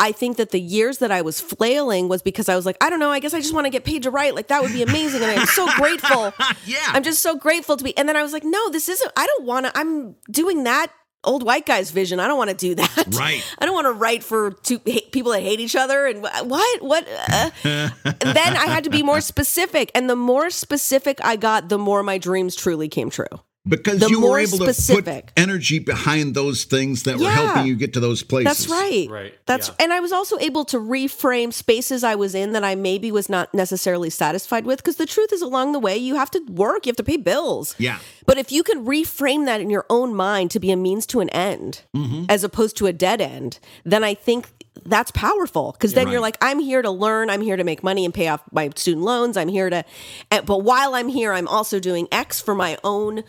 [0.00, 2.88] I think that the years that I was flailing was because I was like, I
[2.88, 4.36] don't know, I guess I just want to get paid to write.
[4.36, 5.20] Like that would be amazing.
[5.24, 6.32] And I'm so grateful.
[6.64, 6.76] Yeah.
[6.90, 7.96] I'm just so grateful to be.
[7.98, 10.92] And then I was like, no, this isn't, I don't want to, I'm doing that
[11.24, 12.20] old white guy's vision.
[12.20, 13.06] I don't want to do that.
[13.10, 13.44] Right.
[13.58, 16.06] I don't want to write for two hate, people that hate each other.
[16.06, 16.82] And what?
[16.82, 17.06] What?
[17.28, 19.90] Uh, then I had to be more specific.
[19.94, 23.26] And the more specific I got, the more my dreams truly came true.
[23.68, 25.04] Because The you were able specific.
[25.04, 28.44] to put energy behind those things that were helping you get to those places.
[28.66, 29.08] That's right.
[29.10, 29.74] Right, That's yeah.
[29.80, 33.28] and I was also able to reframe spaces I was in that I maybe was
[33.28, 36.86] not necessarily satisfied with because the truth is along the way you have to work,
[36.86, 37.74] you have to pay bills.
[37.78, 37.98] Yeah.
[38.26, 41.20] But if you can reframe that in your own mind to be a means to
[41.20, 42.24] an end Mm-hmm.
[42.28, 44.48] as opposed to a dead end, then I think
[44.86, 48.04] that's powerful because then you're like I'm here to learn, I'm here to make money
[48.04, 49.84] and pay off my student loans, I'm here to
[50.30, 53.24] but while I'm here I'm also doing X for my own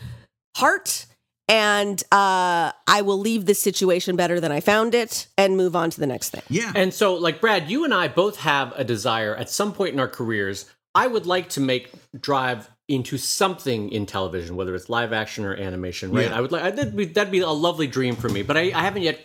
[0.56, 1.06] heart
[1.50, 5.90] and uh, I will leave this situation better than I found it and move on
[5.90, 6.42] to the next thing.
[6.48, 6.72] Yeah.
[6.76, 9.98] And so, like Brad, you and I both have a desire at some point in
[9.98, 10.70] our careers.
[10.94, 11.90] I would like to make
[12.20, 16.12] drive into something in television, whether it's live action or animation.
[16.12, 16.26] Right?
[16.28, 16.38] Yeah.
[16.38, 18.82] I would like that'd be, that'd be a lovely dream for me, but I, I
[18.82, 19.20] haven't yet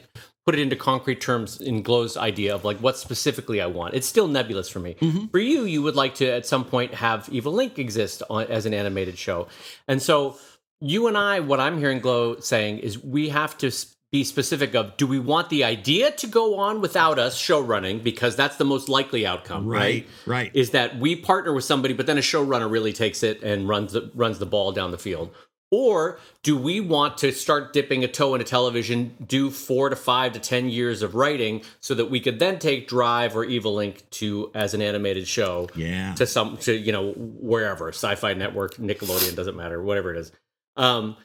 [0.48, 3.94] put it into concrete terms in Glow's idea of like what specifically I want.
[3.94, 4.96] It's still nebulous for me.
[5.32, 8.66] For you, you would like to at some point have Evil Inc exist on, as
[8.66, 9.48] an animated show,
[9.88, 10.38] and so
[10.82, 13.72] you and I, what I'm hearing Glow saying is we have to
[14.12, 18.00] be specific of do we want the idea to go on without us show running
[18.00, 19.80] because that's the most likely outcome, right?
[19.80, 20.52] Right, right.
[20.54, 23.94] Is that we partner with somebody, but then a showrunner really takes it and runs
[23.94, 25.32] the, runs the ball down the field.
[25.72, 30.32] Or do we want to start dipping a toe into television, do four to five
[30.34, 34.08] to ten years of writing, so that we could then take Drive or Evil Inc
[34.12, 36.14] to as an animated show, Yeah.
[36.14, 40.32] to some to you know wherever Sci-Fi Network, Nickelodeon doesn't matter, whatever it is.
[40.76, 41.18] Um,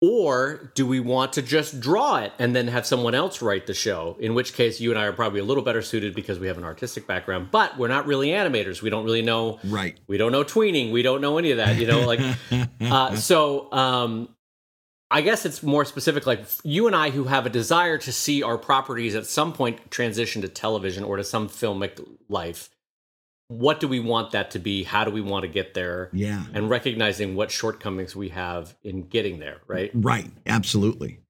[0.00, 3.74] or do we want to just draw it and then have someone else write the
[3.74, 4.16] show?
[4.20, 6.56] In which case, you and I are probably a little better suited because we have
[6.56, 8.80] an artistic background, but we're not really animators.
[8.80, 9.58] We don't really know.
[9.64, 9.98] Right.
[10.06, 10.92] We don't know tweening.
[10.92, 11.76] We don't know any of that.
[11.76, 12.20] You know, like
[12.80, 13.72] uh, so.
[13.72, 14.34] Um,
[15.10, 16.26] I guess it's more specific.
[16.26, 19.90] Like you and I, who have a desire to see our properties at some point
[19.90, 22.68] transition to television or to some filmic life.
[23.48, 24.84] What do we want that to be?
[24.84, 26.10] How do we want to get there?
[26.12, 26.44] Yeah.
[26.52, 29.90] and recognizing what shortcomings we have in getting there, right?
[29.94, 30.30] Right.
[30.46, 31.20] Absolutely.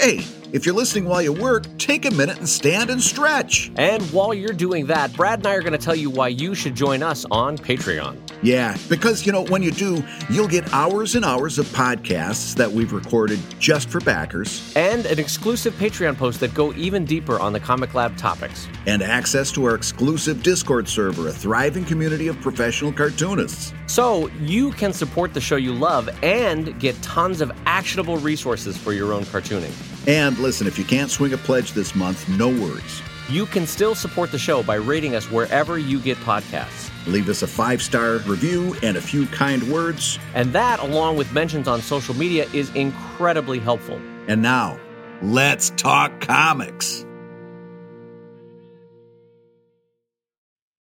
[0.00, 3.70] Hey, if you're listening while you work, take a minute and stand and stretch.
[3.76, 6.54] And while you're doing that, Brad and I are going to tell you why you
[6.54, 8.16] should join us on Patreon.
[8.42, 12.72] Yeah, because you know, when you do, you'll get hours and hours of podcasts that
[12.72, 17.52] we've recorded just for backers And an exclusive Patreon post that go even deeper on
[17.52, 18.66] the Comic Lab topics.
[18.86, 23.74] and access to our exclusive Discord server, a thriving community of professional cartoonists.
[23.86, 28.94] So you can support the show you love and get tons of actionable resources for
[28.94, 29.72] your own cartooning.
[30.06, 33.02] And listen, if you can't swing a pledge this month, no worries.
[33.28, 36.90] You can still support the show by rating us wherever you get podcasts.
[37.06, 40.18] Leave us a five star review and a few kind words.
[40.34, 44.00] And that, along with mentions on social media, is incredibly helpful.
[44.26, 44.78] And now,
[45.22, 47.06] let's talk comics.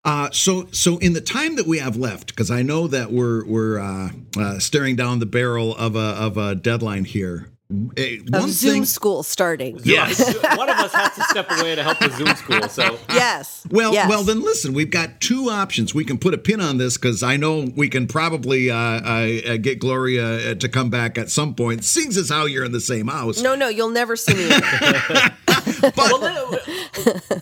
[0.04, 3.46] Uh, so, so in the time that we have left, because I know that we're
[3.46, 7.51] we're uh, uh, staring down the barrel of a of a deadline here.
[7.96, 9.80] Eh, Of one Zoom thing, school starting.
[9.84, 10.18] Yes.
[10.56, 12.68] One of us has to step away to help with Zoom school.
[12.68, 13.66] So Yes.
[13.70, 14.08] Well, Yes.
[14.08, 14.72] well, then listen.
[14.74, 15.94] We've got two options.
[15.94, 19.56] We can put a pin on this because I know we can probably uh, uh,
[19.58, 21.84] get Gloria uh, to come back at some point.
[21.84, 23.40] Seems as how you're in the same house.
[23.40, 24.46] No, no, you'll never see me.
[24.46, 25.32] again.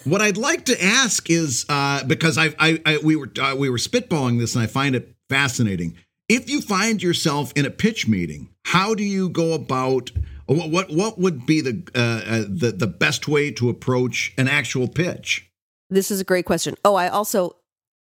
[0.05, 3.69] What I'd like to ask is uh, because I, I, I we were uh, we
[3.69, 5.97] were spitballing this, and I find it fascinating.
[6.31, 10.13] If you find yourself in a pitch meeting, how do you go about?
[10.47, 14.49] What what, what would be the uh, uh, the the best way to approach an
[14.49, 15.47] actual pitch?
[15.91, 16.77] this is a great question.
[16.85, 17.57] Oh, I also,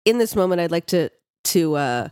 [0.06, 1.10] in this moment, I'd like to
[1.46, 2.08] to uh,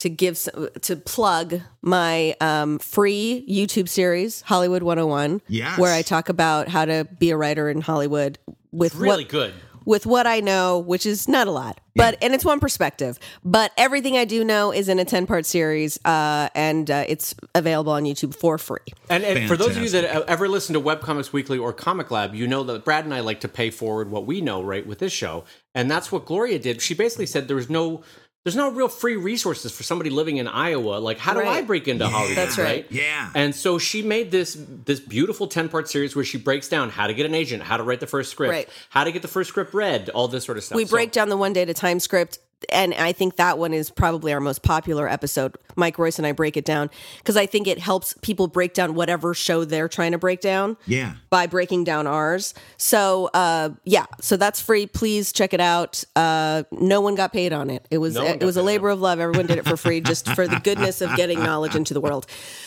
[0.00, 5.78] to give some, to plug my um, free YouTube series, Hollywood 101, Yes.
[5.78, 8.38] where I talk about how to be a writer in Hollywood
[8.72, 9.54] with really what good.
[9.86, 13.18] With what I know, which is not a lot, but and it's one perspective.
[13.42, 17.34] But everything I do know is in a ten part series, uh, and uh, it's
[17.54, 18.78] available on YouTube for free.
[19.08, 22.34] And, and for those of you that ever listen to Webcomics Weekly or Comic Lab,
[22.34, 24.98] you know that Brad and I like to pay forward what we know, right, with
[24.98, 25.44] this show.
[25.74, 26.82] And that's what Gloria did.
[26.82, 28.02] She basically said there was no
[28.46, 30.98] there's no real free resources for somebody living in Iowa.
[30.98, 32.36] Like, how do I break into Hollywood?
[32.36, 32.86] That's right.
[32.90, 33.32] Yeah.
[33.34, 37.08] And so she made this this beautiful 10 part series where she breaks down how
[37.08, 38.68] to get an agent, how to write the first script, Right.
[38.88, 40.76] how to get the first script read, all this sort of stuff.
[40.76, 42.38] We So- break down the one day at a time script.
[42.70, 45.56] And I think that one is probably our most popular episode.
[45.76, 48.94] Mike Royce and I break it down because I think it helps people break down
[48.94, 50.76] whatever show they're trying to break down.
[50.86, 51.14] Yeah.
[51.28, 52.54] by breaking down ours.
[52.78, 54.86] So uh, yeah, so that's free.
[54.86, 56.02] Please check it out.
[56.16, 57.86] Uh, no one got paid on it.
[57.90, 59.20] It was No one it was a labor of love.
[59.20, 62.26] Everyone did it for free, just for the goodness of getting knowledge into the world.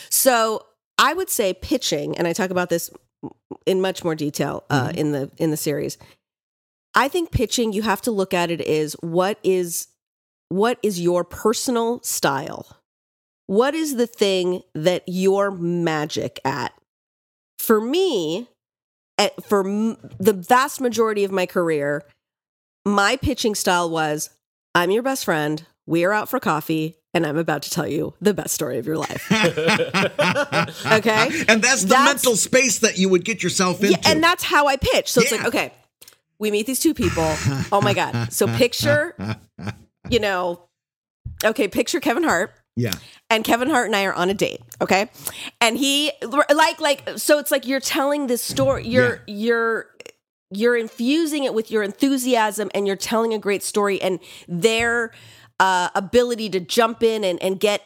[0.09, 0.65] So
[0.97, 2.89] I would say pitching, and I talk about this
[3.65, 5.97] in much more detail uh, in the in the series.
[6.99, 9.87] I think pitching, you have to look at it is what is
[10.49, 12.67] what is your personal style?
[13.47, 16.73] What is the thing that you're magic at?
[17.57, 18.47] For me,
[19.17, 22.03] at, for m- the vast majority of my career,
[22.85, 24.29] my pitching style was
[24.75, 25.65] I'm your best friend.
[25.87, 28.85] We are out for coffee, and I'm about to tell you the best story of
[28.85, 29.25] your life.
[30.91, 31.43] Okay.
[31.47, 33.93] And that's the That's- mental space that you would get yourself into.
[33.93, 35.11] Yeah, and that's how I pitch.
[35.11, 35.71] So it's like, okay,
[36.39, 37.35] we meet these two people.
[37.71, 38.31] Oh my God.
[38.33, 39.15] So picture,
[40.09, 40.67] you know,
[41.43, 42.51] okay, picture Kevin Hart.
[42.75, 42.93] yeah.
[43.29, 45.11] And Kevin Hart and I are on a date, okay?
[45.61, 48.87] And he like like so it's like you're telling this story.
[48.87, 49.87] You're you're
[50.51, 55.11] you're infusing it with your enthusiasm and you're telling a great story and their
[55.59, 57.83] uh, ability to jump in and, and get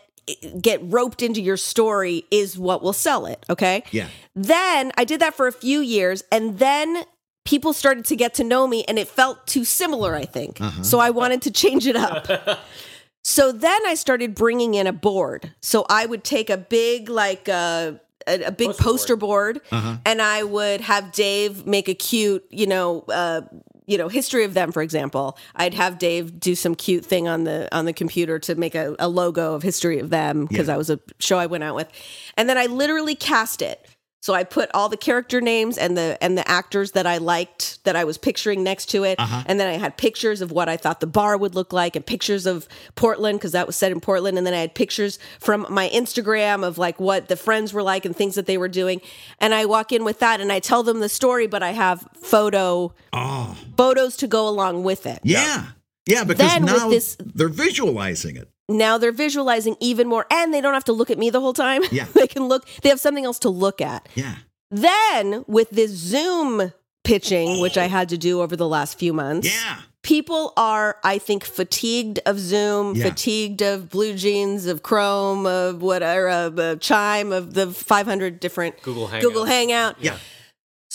[0.62, 3.84] get roped into your story is what will sell it, okay?
[3.92, 4.08] Yeah.
[4.34, 7.04] Then I did that for a few years and then
[7.46, 10.60] people started to get to know me and it felt too similar, I think.
[10.82, 12.28] So I wanted to change it up.
[13.24, 15.52] so then I started bringing in a board.
[15.62, 17.94] So I would take a big, like, uh,
[18.28, 19.98] a, a big Poster poster board, Uh-huh.
[20.06, 23.42] and I would have Dave make a cute, you know, uh,
[23.86, 25.38] you know, history of them, for example.
[25.58, 28.96] I'd have Dave do some cute thing on the on the computer to make a,
[28.98, 30.74] a logo of history of them because Yeah.
[30.76, 31.90] that was a show I went out with,
[32.38, 33.86] and then I literally cast it.
[34.24, 37.84] So I put all the character names and the and the actors that I liked
[37.84, 39.44] that I was picturing next to it, uh-huh.
[39.48, 42.06] and then I had pictures of what I thought the bar would look like, and
[42.06, 42.66] pictures of
[42.96, 46.64] Portland because that was set in Portland, and then I had pictures from my Instagram
[46.66, 49.02] of like what the friends were like and things that they were doing,
[49.42, 52.08] and I walk in with that and I tell them the story, but I have
[52.22, 53.58] photo Oh.
[53.76, 55.20] photos to go along with it.
[55.24, 55.66] Yeah.
[56.06, 58.48] Yeah, because Then now this- they're visualizing it.
[58.70, 61.54] Now they're visualizing even more and they don't have to look at me the whole
[61.54, 62.06] time Yeah.
[62.14, 64.36] they can look they have something else to look at Yeah.
[64.72, 66.72] then with this zoom
[67.04, 69.80] pitching which i had to do over the last few months Yeah.
[70.04, 73.10] people are i think fatigued of zoom Yeah.
[73.10, 79.08] fatigued of BlueJeans of chrome of whatever of uh, chime of the 500 different Google
[79.08, 79.22] Hangout.
[79.28, 80.18] google hangout Yeah.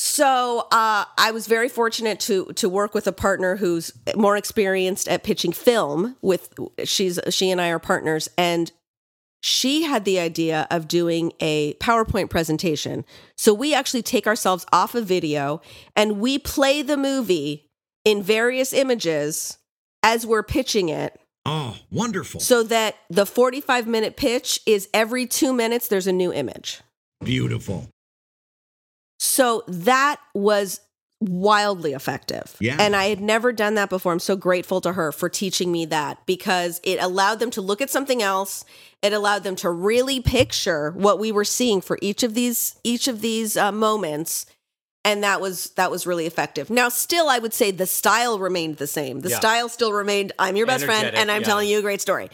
[0.00, 5.08] So uh, I was very fortunate to to work with a partner who's more experienced
[5.08, 6.14] at pitching film.
[6.22, 8.70] With she's she and I are partners, and
[9.42, 13.04] she had the idea of doing a PowerPoint presentation.
[13.36, 15.62] So we actually take ourselves off a video
[15.96, 17.66] and we play the movie
[18.04, 19.58] in various images
[20.04, 22.38] as we're pitching it Oh, wonderful.
[22.38, 26.82] so that the 45 minute pitch is every two minutes there's a new image.
[27.24, 27.88] Beautiful.
[29.18, 30.80] So that was
[31.20, 32.56] wildly effective.
[32.60, 32.76] Yeah.
[32.78, 34.12] And I had never done that before.
[34.12, 37.80] I'm so grateful to her for teaching me that because it allowed them to look
[37.80, 38.64] at something else.
[39.02, 43.08] It allowed them to really picture what we were seeing for each of these each
[43.08, 44.46] of these uh, moments.
[45.04, 46.70] And that was that was really effective.
[46.70, 49.20] Now, still, I would say the style remained the same.
[49.20, 49.38] The Yeah.
[49.38, 50.32] style still remained.
[50.38, 51.46] I'm your best friend, and I'm yeah.
[51.46, 52.30] telling you a great story.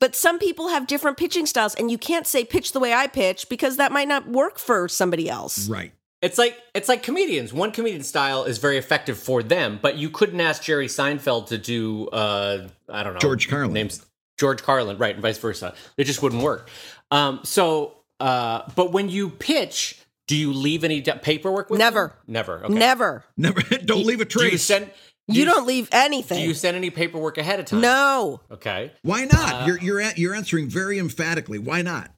[0.00, 3.06] But some people have different pitching styles, and you can't say pitch the way I
[3.06, 5.68] pitch because that might not work for somebody else.
[5.68, 5.92] Right.
[6.20, 7.52] It's like it's like comedians.
[7.52, 11.58] One comedian style is very effective for them, but you couldn't ask Jerry Seinfeld to
[11.58, 13.72] do uh I don't know George Carlin.
[13.72, 14.04] names
[14.38, 15.74] George Carlin, right, and vice versa.
[15.96, 16.68] It just wouldn't work.
[17.10, 21.70] Um, so, uh, but when you pitch, do you leave any de- paperwork?
[21.70, 22.08] with Never.
[22.08, 22.16] them?
[22.34, 22.74] never, okay.
[22.74, 23.24] Never.
[23.36, 24.62] Never don't leave a Do you trace.
[24.62, 24.90] send?
[25.26, 26.38] You do don't leave anything.
[26.42, 27.80] Do you send any paperwork ahead of time?
[27.80, 28.92] no, Okay.
[29.02, 29.66] Why not?
[29.66, 31.58] you're you're a- you're answering very emphatically.
[31.58, 32.10] Why not?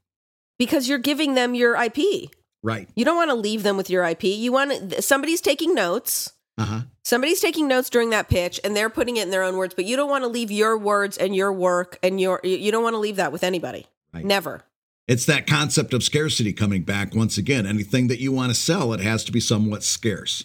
[0.59, 2.31] because you're giving them your IP.
[2.63, 2.89] Right.
[2.95, 4.25] You don't want to leave them with your IP.
[4.25, 6.33] You want somebody's taking notes.
[6.59, 6.83] Uh-huh.
[7.05, 9.87] Somebody's taking notes during that pitch and they're putting it in their own words, but
[9.87, 12.83] you don't want to leave your words and your work and your you- you don't
[12.83, 13.87] want to leave that with anybody.
[14.13, 14.25] Right.
[14.25, 14.63] Never.
[15.09, 17.67] It's that concept of scarcity coming back once again.
[17.67, 20.45] Anything that you want to sell, it has to be somewhat scarce.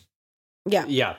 [0.65, 0.85] Yeah.
[0.87, 1.15] Yeah.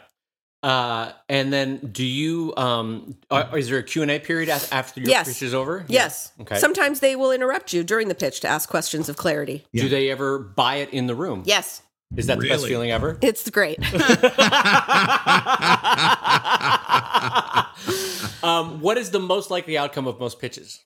[0.63, 5.29] Uh, and then do you um are, is there a Q&A period after your Yes.
[5.29, 5.85] pitch is over?
[5.89, 6.33] Yes.
[6.41, 6.59] Okay.
[6.59, 9.65] Sometimes they will interrupt you during the pitch to ask questions of clarity.
[9.73, 9.85] Yeah.
[9.85, 11.43] Do they ever buy it in the room?
[11.45, 11.83] Yes.
[12.17, 13.19] Is that the best feeling ever?
[13.21, 13.79] It's great.
[18.43, 20.83] um, what is the most likely outcome of most pitches?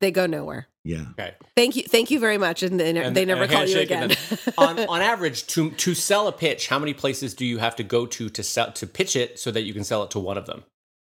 [0.00, 0.66] They go nowhere.
[0.84, 1.04] Yeah.
[1.12, 1.34] Okay.
[1.56, 1.82] Thank you.
[1.82, 2.62] Thank you very much.
[2.62, 4.12] And they, ne- And- they never and call you again.
[4.58, 7.82] on on average, to to sell a pitch, how many places do you have to
[7.82, 10.38] go to to sell to pitch it so that you can sell it to one
[10.38, 10.64] of them?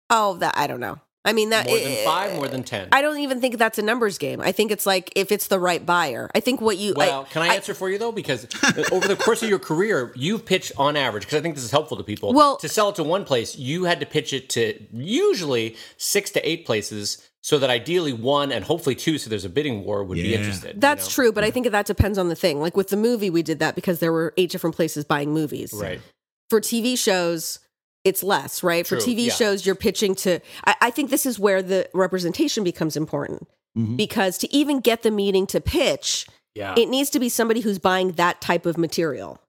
[0.09, 0.99] oh, that I don't know.
[1.25, 2.87] I mean that More than eh, five, more than ten.
[2.93, 4.39] I don't even think that's a numbers game.
[4.41, 6.31] I think it's like if it's the right buyer.
[6.33, 8.13] I think what you Well, can I answer for you though?
[8.13, 8.47] Because
[8.91, 11.71] over the course of your career, you've pitched on average, because I think this is
[11.71, 12.33] helpful to people.
[12.33, 16.31] Well- to sell it to one place, you had to pitch it to usually six
[16.31, 20.03] to eight places so that ideally one and hopefully two, so there's a bidding war,
[20.03, 20.37] would be Yeah.
[20.39, 20.75] interested.
[20.75, 21.11] you That's know?
[21.11, 22.59] true, but I think that depends on the thing.
[22.59, 25.71] Like with the movie, we did that because there were eight different places buying movies.
[25.73, 26.01] Right.
[26.49, 27.59] For TV shows,
[28.03, 28.85] it's less, right?
[28.87, 29.33] For TV yeah.
[29.33, 30.39] shows, you're pitching to.
[30.65, 33.97] I, I think this is where the representation becomes important Mhm.
[33.97, 36.25] because to even get the meeting to pitch,
[36.55, 36.73] Yeah.
[36.77, 39.39] it needs to be somebody who's buying that type of material.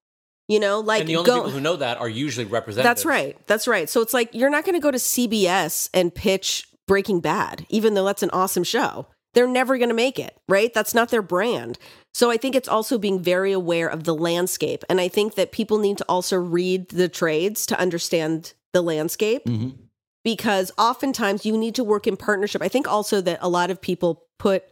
[0.49, 2.85] You know, like and the only go- people who know that are usually represented.
[2.85, 3.37] That's right.
[3.47, 3.89] That's right.
[3.89, 7.95] So it's like you're not going to go to CBS and pitch Breaking Bad, even
[7.95, 9.07] though that's an awesome show.
[9.33, 10.75] They're never going to make it, right?
[10.75, 11.79] That's not their brand.
[12.13, 14.83] So I think it's also being very aware of the landscape.
[14.91, 19.45] And I think that people need to also read the trades to understand the landscape
[19.45, 19.75] Mhm.
[20.25, 22.61] because oftentimes you need to work in partnership.
[22.61, 24.65] I think also that a lot of people put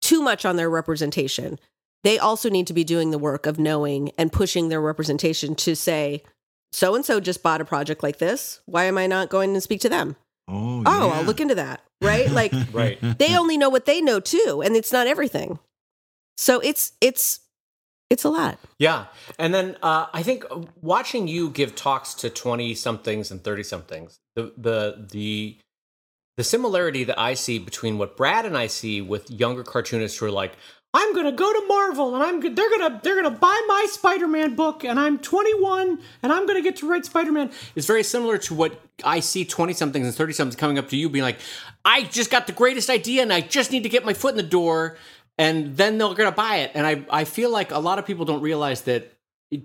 [0.00, 1.58] too much on their representation.
[2.04, 5.74] They also need to be doing the work of knowing and pushing their representation to
[5.74, 6.22] say,
[6.70, 8.60] so and so just bought a project like this.
[8.66, 10.14] Why am I not going to speak to them?
[10.48, 11.14] Oh, Oh, yeah.
[11.14, 11.82] I'll look into that.
[12.00, 12.30] Right?
[12.30, 12.98] Like Right.
[13.18, 15.58] they only know what they know too, and it's not everything.
[16.36, 17.40] So it's it's
[18.10, 18.58] it's a lot.
[18.78, 19.06] Yeah.
[19.38, 20.44] And then uh, I think
[20.80, 25.58] watching you give talks to 20 somethings and 30 somethings, the, the, the,
[26.38, 30.24] the similarity that I see between what Brad and I see with younger cartoonists who
[30.24, 30.54] are like,
[30.94, 34.84] I'm gonna go to Marvel and I'm they're gonna they're gonna buy my Spider-Man book
[34.84, 38.80] and I'm 21 and I'm gonna get to write Spider-Man It's very similar to what
[39.04, 41.40] I see 20 somethings and 30 somethings coming up to you being like,
[41.84, 44.38] I just got the greatest idea and I just need to get my foot in
[44.38, 44.96] the door
[45.36, 46.70] and then they're gonna buy it.
[46.74, 49.12] And I I feel like a lot of people don't realize that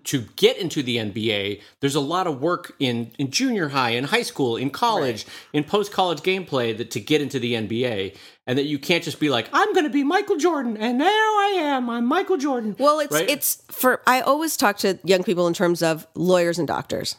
[0.05, 4.05] to get into the NBA, there's a lot of work in, in junior high, in
[4.05, 8.15] high school, in college, in post college gameplay that to get into the NBA,
[8.47, 11.05] and that you can't just be like, I'm going to be Michael Jordan, and now
[11.05, 12.75] I am, I'm Michael Jordan.
[12.79, 13.29] Well, it's Right?
[13.29, 17.17] it's for I always talk to young people in terms of lawyers and doctors.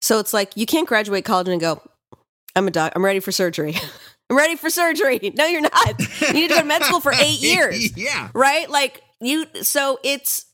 [0.00, 1.80] So it's like you can't graduate college and go,
[2.56, 3.76] I'm a doc, I'm ready for surgery.
[4.30, 5.20] I'm ready for surgery.
[5.36, 6.00] No, you're not.
[6.22, 7.96] You need to go to med school for eight years.
[7.96, 8.30] yeah.
[8.34, 8.68] right?
[8.68, 10.46] Like you, so it's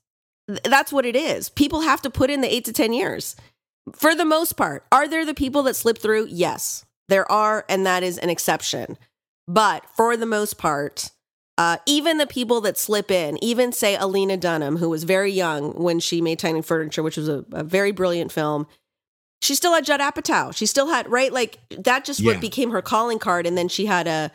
[0.65, 1.49] that's what it is.
[1.49, 3.37] People have to put in the eight to 10 years
[3.95, 4.85] for the most part.
[4.91, 6.27] Are there the people that slip through?
[6.31, 8.97] Yes, there are, and that is an exception.
[9.47, 11.11] But for the most part,
[11.57, 15.73] uh, even the people that slip in, even say Alina Dunham, who was very young
[15.73, 18.67] when she made Tiny Furniture, which was a, a very brilliant film,
[19.43, 20.55] she still had Judd Apatow.
[20.55, 22.05] She still had right, like that.
[22.05, 22.33] Just Yeah.
[22.33, 24.31] what became her calling card, and then she had a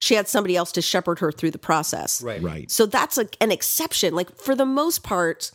[0.00, 2.22] she had somebody else to shepherd her through the process.
[2.22, 2.42] Right.
[2.42, 2.70] Right.
[2.70, 4.14] So that's like an exception.
[4.14, 5.52] Like for the most part,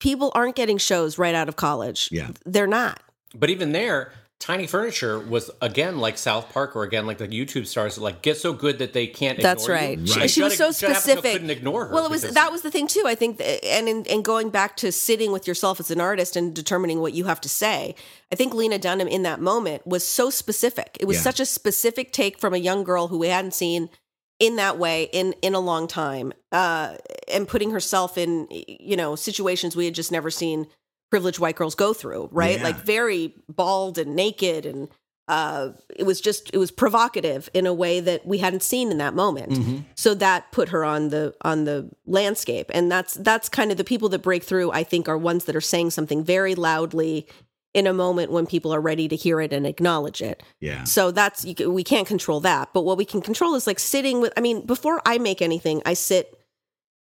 [0.00, 2.08] people aren't getting shows right out of college.
[2.12, 2.30] Yeah.
[2.44, 3.00] They're not.
[3.34, 7.66] But even there, Tiny Furniture was again like South Park or again like the YouTube
[7.66, 9.40] stars that like get so good that they can't.
[9.40, 9.98] That's ignore right.
[9.98, 10.06] You.
[10.06, 11.32] She- Like, she was so specific.
[11.32, 11.92] Couldn't ignore her.
[11.94, 13.02] Well, it was because- that was the thing too.
[13.04, 16.36] I think, that, and in, and going back to sitting with yourself as an artist
[16.36, 17.96] and determining what you have to say,
[18.32, 20.96] I think Lena Dunham in that moment was so specific.
[21.00, 21.22] It was Yeah.
[21.22, 23.90] such a specific take from a young girl who we hadn't seen
[24.38, 26.94] in that way in in a long time, uh,
[27.26, 30.68] and putting herself in you know situations we had just never seen
[31.10, 32.28] privileged white girls go through.
[32.32, 32.64] Right, Yeah.
[32.64, 34.88] like very bald and naked and.
[35.30, 38.96] Uh, it was just it was provocative in a way that we hadn't seen in
[38.96, 39.76] that moment Mm-hmm.
[39.94, 43.84] so that put her on the on the landscape and that's that's kind of the
[43.84, 47.28] people that break through i think are ones that are saying something very loudly
[47.74, 50.84] in a moment when people are ready to hear it and acknowledge it Yeah.
[50.84, 54.22] so that's you, we can't control that but what we can control is like sitting
[54.22, 56.38] with i mean before i make anything i sit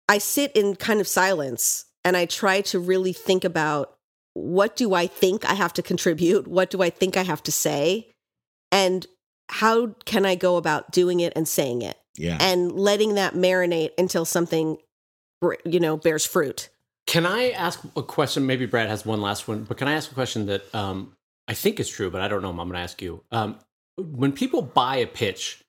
[0.09, 3.93] i sit in kind of silence and i try to really think about
[4.33, 7.51] what do i think i have to contribute what do i think i have to
[7.51, 8.09] say
[8.71, 9.05] and
[9.49, 12.37] how can i go about doing it and saying it Yeah.
[12.39, 14.77] and letting that marinate until something
[15.65, 16.69] you know bears fruit
[17.07, 18.45] Can I ask a question?
[18.45, 21.15] Maybe Brad has one last one, but can I ask a question that um,
[21.47, 22.49] I think is true, but I don't know.
[22.49, 23.23] I'm going to ask you.
[23.31, 23.55] Um,
[23.95, 25.63] when people buy a pitch,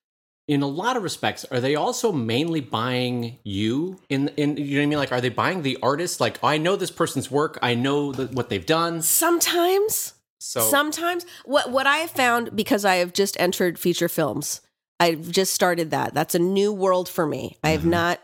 [0.49, 4.01] in a lot of respects, are they also mainly buying you?
[4.09, 4.99] In in you know what I mean?
[4.99, 6.21] Like, are they buying the artist?
[6.21, 7.59] Like, I know this person's work.
[7.63, 9.03] I know what they've done.
[9.03, 14.61] sometimes So sometimes what what i have found because i have just entered feature films
[15.01, 18.21] i've just started that that's a new world for me i have not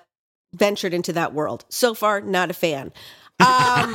[0.55, 2.93] ventured into that world so far not a fan
[3.41, 3.93] um,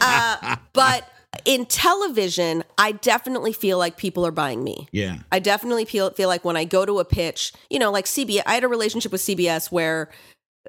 [0.00, 1.08] uh, but
[1.44, 5.18] in television i definitely feel like people are buying me yeah.
[5.30, 8.42] I definitely feel feel like when I go to a pitch, you know, like CBS,
[8.46, 10.10] I had a relationship with CBS where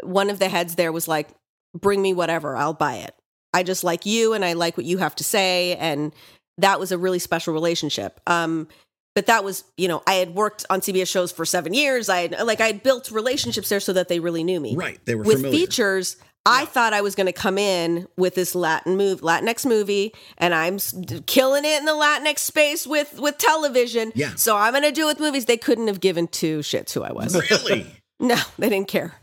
[0.03, 1.29] one of the heads there was like,
[1.73, 3.15] "Bring me whatever, I'll buy it.
[3.53, 6.13] I just like you, and I like what you have to say." And
[6.57, 8.19] that was a really special relationship.
[8.27, 8.67] Um,
[9.13, 12.07] but that was, you know, I had worked on CBS shows for seven years.
[12.07, 14.99] I had like I had built relationships there so that they really knew me Right.
[15.05, 15.59] They were with familiar.
[15.59, 20.13] features I thought I was going to come in with this Latin move, Latinx movie,
[20.37, 20.79] and I'm
[21.27, 24.11] killing it in the Latinx space with with television.
[24.15, 24.33] Yeah.
[24.35, 25.45] So I'm going to do it with movies.
[25.45, 27.35] They couldn't have given two shits who I was.
[27.35, 27.85] Really?
[28.23, 29.15] No, they didn't care.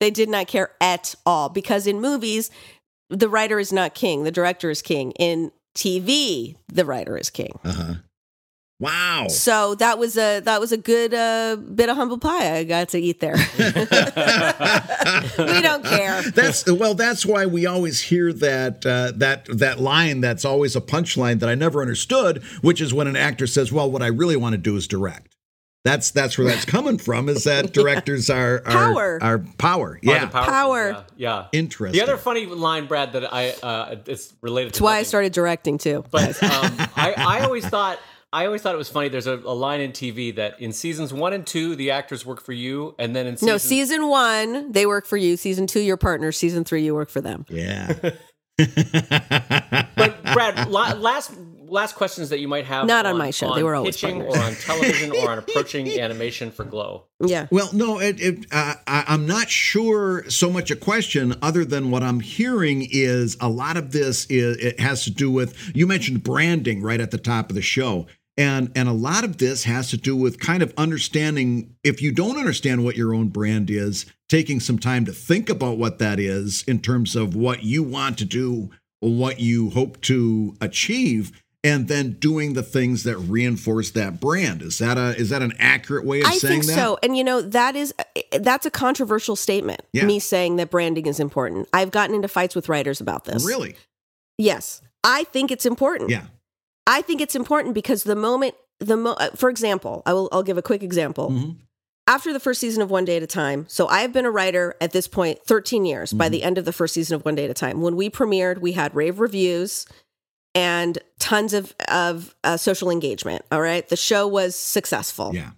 [0.00, 2.50] They did not care at all because in movies,
[3.10, 5.12] the writer is not king, the director is king.
[5.12, 7.58] In TV, the writer is king.
[7.64, 7.96] Uh-huh.
[8.78, 9.28] Wow.
[9.28, 12.90] So that was a that was a good uh, bit of humble pie I got
[12.90, 13.36] to eat there.
[13.58, 13.64] we
[15.62, 16.20] don't care.
[16.22, 16.92] That's well.
[16.94, 20.20] That's why we always hear that uh, that that line.
[20.20, 23.90] That's always a punchline that I never understood, which is when an actor says, "Well,
[23.90, 25.34] what I really want to do is direct."
[25.84, 27.30] That's that's where that's coming from.
[27.30, 29.18] Is that directors are, are Power.
[29.22, 29.88] Are power?
[29.92, 30.24] Are Yeah.
[30.24, 30.88] the Power.
[30.90, 31.02] Yeah.
[31.16, 31.46] yeah.
[31.52, 31.98] Interesting.
[31.98, 34.70] The other funny line, Brad, that I uh, it's related.
[34.70, 36.04] That's to why I started directing too.
[36.10, 37.98] But um, I, I always thought
[38.32, 39.08] I always thought it was funny.
[39.08, 42.42] There's a, a line in TV that in seasons one and two, the actors work
[42.42, 45.36] for you, and then in season, no, season one they work for you.
[45.36, 46.32] Season two, your partner.
[46.32, 47.46] Season three, you work for them.
[47.48, 47.92] Yeah.
[48.58, 51.32] But Brad, la- last
[51.68, 53.54] last questions that you might have Not on my show.
[53.54, 54.36] They were always pitching partners.
[54.36, 57.04] or on television or on approaching animation for Glow.
[57.20, 57.46] Yeah.
[57.50, 61.90] Well, no, it, it, uh, I, I'm not sure so much a question, other than
[61.90, 65.86] what I'm hearing is a lot of this is it has to do with you
[65.86, 68.06] mentioned branding right at the top of the show,
[68.36, 72.12] and and a lot of this has to do with kind of understanding if you
[72.12, 76.18] don't understand what your own brand is, taking some time to think about what that
[76.18, 81.42] is in terms of what you want to do, what you hope to achieve.
[81.66, 85.52] And then doing the things that reinforce that brand is that a is that an
[85.58, 86.64] accurate way of I saying that?
[86.64, 86.98] I think so.
[87.02, 87.92] And you know, that is
[88.38, 89.80] that's a controversial statement.
[89.92, 90.04] Yeah.
[90.04, 91.68] Me saying that branding is important.
[91.72, 93.44] I've gotten into fights with writers about this.
[93.44, 93.74] Really?
[94.38, 94.80] Yes.
[95.02, 96.10] I think it's important.
[96.10, 96.26] Yeah.
[96.86, 100.42] I think it's important because the moment the mo- uh, for example, I will I'll
[100.42, 101.30] give a quick example.
[101.30, 101.56] Mhm.
[102.08, 104.30] After the first season of One Day at a Time, so I have been a
[104.30, 106.32] writer at this point 13 years by Mm-hmm.
[106.32, 107.80] the end of the first season of One Day at a Time.
[107.80, 109.86] When we premiered, we had rave reviews
[110.56, 113.86] and tons of of uh, social engagement, all right?
[113.88, 115.32] The show was successful.
[115.34, 115.50] Yeah.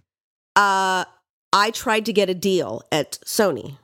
[0.57, 1.05] uh,
[1.53, 3.79] I tried to get a deal at Sony,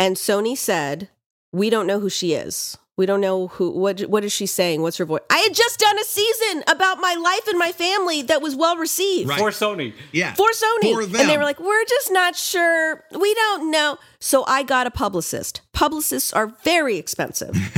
[0.00, 1.10] and Sony said,
[1.52, 2.78] "We don't know who she is.
[2.96, 3.70] We don't know who.
[3.70, 4.82] What what is she saying?
[4.82, 8.20] What's her voice?" I had just done a season about my life and my family
[8.22, 9.38] that was well received Right.
[9.38, 9.94] For Sony.
[10.12, 10.34] Yeah.
[10.34, 13.02] for Sony, For and they were like, "We're just not sure.
[13.18, 15.62] We don't know." So I got a publicist.
[15.72, 17.54] Publicists are very expensive,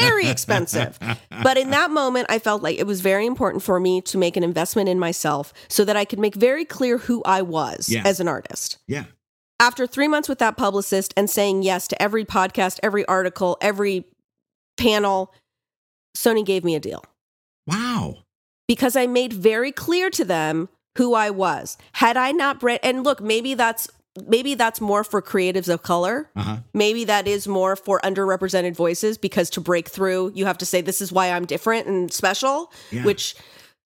[0.00, 0.98] very expensive.
[1.42, 4.36] But in that moment, I felt like it was very important for me to make
[4.36, 8.02] an investment in myself so that I could make very clear who I was Yeah.
[8.04, 8.78] as an artist.
[8.86, 9.04] Yeah.
[9.60, 14.04] After three months with that publicist and saying yes to every podcast, every article, every
[14.78, 15.32] panel,
[16.16, 17.04] Sony gave me a deal
[17.66, 18.24] Wow.
[18.66, 21.76] because I made very clear to them who I was.
[21.92, 23.88] Had I not bred, and look, maybe that's
[24.26, 26.28] maybe that's more for creatives of color.
[26.34, 26.56] Uh huh.
[26.74, 30.80] Maybe that is more for underrepresented voices because to break through, you have to say
[30.80, 32.72] this is why I'm different and special.
[32.90, 33.04] Yeah.
[33.04, 33.36] Which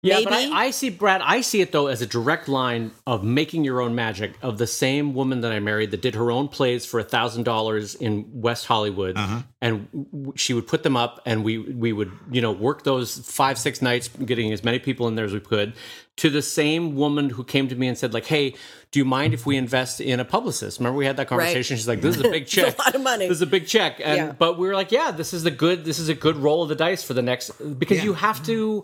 [0.04, 1.22] Yeah, maybe but I, I see Brad.
[1.24, 4.66] I see it though as a direct line of making your own magic of the
[4.66, 8.26] same woman that I married that did her own plays for a thousand dollars in
[8.34, 9.44] West Hollywood, Uh-huh.
[9.62, 13.20] and w- she would put them up, and we we would you know work those
[13.20, 15.74] five six nights, getting as many people in there as we could.
[16.18, 18.56] To the same woman who came to me and said like, "Hey,
[18.92, 21.78] do you mind if we invest in a publicist?" Remember we had that conversation.
[21.78, 23.28] She's like, "This is a big It's a lot of money.
[23.28, 24.32] This is a big check." And Yeah.
[24.32, 26.70] but we were like, "Yeah, this is a good this is a good roll of
[26.70, 28.06] the dice for the next because Yeah.
[28.06, 28.84] you have to."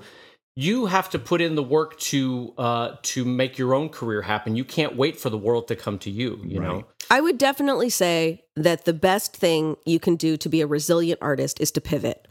[0.60, 4.55] You have to put in the work to uh, to make your own career happen.
[4.55, 6.41] You can't wait for the world to come to you.
[6.43, 10.62] You know, I would definitely say that the best thing you can do to be
[10.62, 12.28] a resilient artist is to pivot.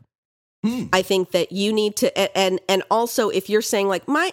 [0.64, 0.86] Hmm.
[0.92, 4.32] I think that you need to and and also if you're saying like my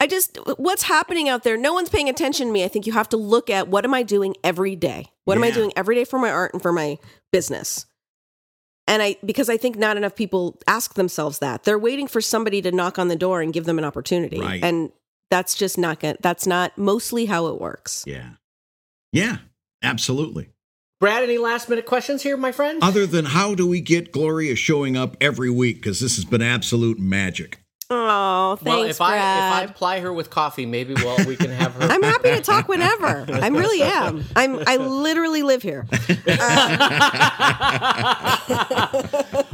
[0.00, 2.94] I just what's happening out there no one's paying attention to me I think you
[2.94, 5.94] have to look at what am I doing every day what am I doing every
[5.94, 6.98] day for my art and for my
[7.30, 7.86] business
[8.90, 12.60] and I because I think not enough people ask themselves that they're waiting for somebody
[12.62, 14.62] to knock on the door and give them an opportunity Right.
[14.62, 14.90] and
[15.30, 18.30] that's just not going that's not mostly how it works Yeah.
[19.12, 19.38] Yeah.
[19.82, 20.50] Absolutely.
[21.00, 22.82] Brad, any last minute questions here, my friend?
[22.82, 25.76] Other than how do we get Gloria showing up every week?
[25.76, 27.58] Because this has been absolute magic.
[27.92, 29.64] Oh, thanks, well, if I Brad.
[29.64, 31.82] if I ply her with coffee, maybe well we can have her.
[31.90, 33.26] I'm happy to talk whenever.
[33.32, 34.24] I really am.
[34.36, 34.62] I'm.
[34.66, 35.86] I literally live here.
[35.90, 36.38] well,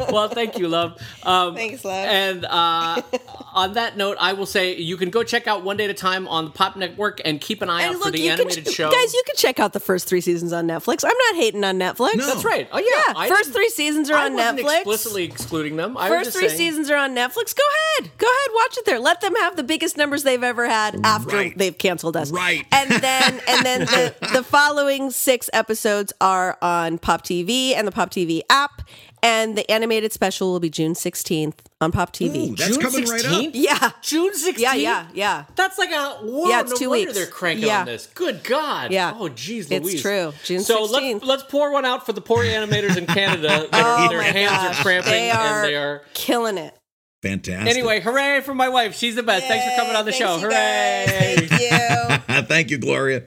[0.13, 1.01] well, thank you, love.
[1.23, 2.07] Um, Thanks, love.
[2.07, 3.03] And uh,
[3.55, 5.95] on that note, I will say you can go check out One Day at a
[5.95, 8.91] Time on the Pop Network and keep an eye And out for the animated show.
[8.91, 11.05] guys, you can check out the first three seasons on Netflix.
[11.05, 12.17] I'm not hating on Netflix.
[12.17, 12.27] No.
[12.27, 12.69] That's right.
[12.73, 14.77] Oh yeah, Yeah, I first three seasons are I on Netflix.
[14.81, 15.97] explicitly excluding them.
[15.97, 17.55] I was First three saying- seasons are on Netflix.
[17.55, 17.63] Go
[18.03, 18.11] ahead.
[18.19, 18.99] Go ahead, watch it there.
[18.99, 21.57] Let them have the biggest numbers they've ever had after Right.
[21.59, 22.31] they've canceled us.
[22.31, 22.65] Right.
[22.73, 27.93] And then and then the, the following six episodes are on Pop TV and the
[27.93, 28.83] Pop TV app.
[29.23, 32.51] And the animated special will be June 16th on Pop TV.
[32.53, 33.33] Ooh, that's June coming right up.
[33.33, 33.51] 16th?
[33.55, 33.91] yeah.
[34.01, 34.59] June 16th.
[34.59, 35.45] Yeah, yeah, yeah.
[35.57, 37.15] That's like a whoa, Yeah, it's no two wonder weeks.
[37.19, 37.81] they're cranking Yeah.
[37.81, 38.07] on this.
[38.15, 38.93] Good God.
[38.93, 39.15] Yeah.
[39.19, 40.33] Oh, geez, It's true.
[40.45, 40.91] June so 16th.
[40.93, 43.49] let's let's pour one out for the poor animators in Canada.
[43.49, 44.79] Their, Oh their my hands gosh.
[44.79, 46.03] are cramping They are, and they are.
[46.15, 46.77] killing it.
[47.27, 47.69] Fantastic.
[47.77, 48.95] Anyway, hooray for my wife.
[48.95, 49.47] She's the best.
[49.47, 50.39] Thanks for coming on the show.
[50.39, 50.51] Hooray.
[50.51, 51.49] guys.
[51.49, 51.61] Thank
[52.29, 52.43] you.
[52.43, 53.25] Thank you, Gloria.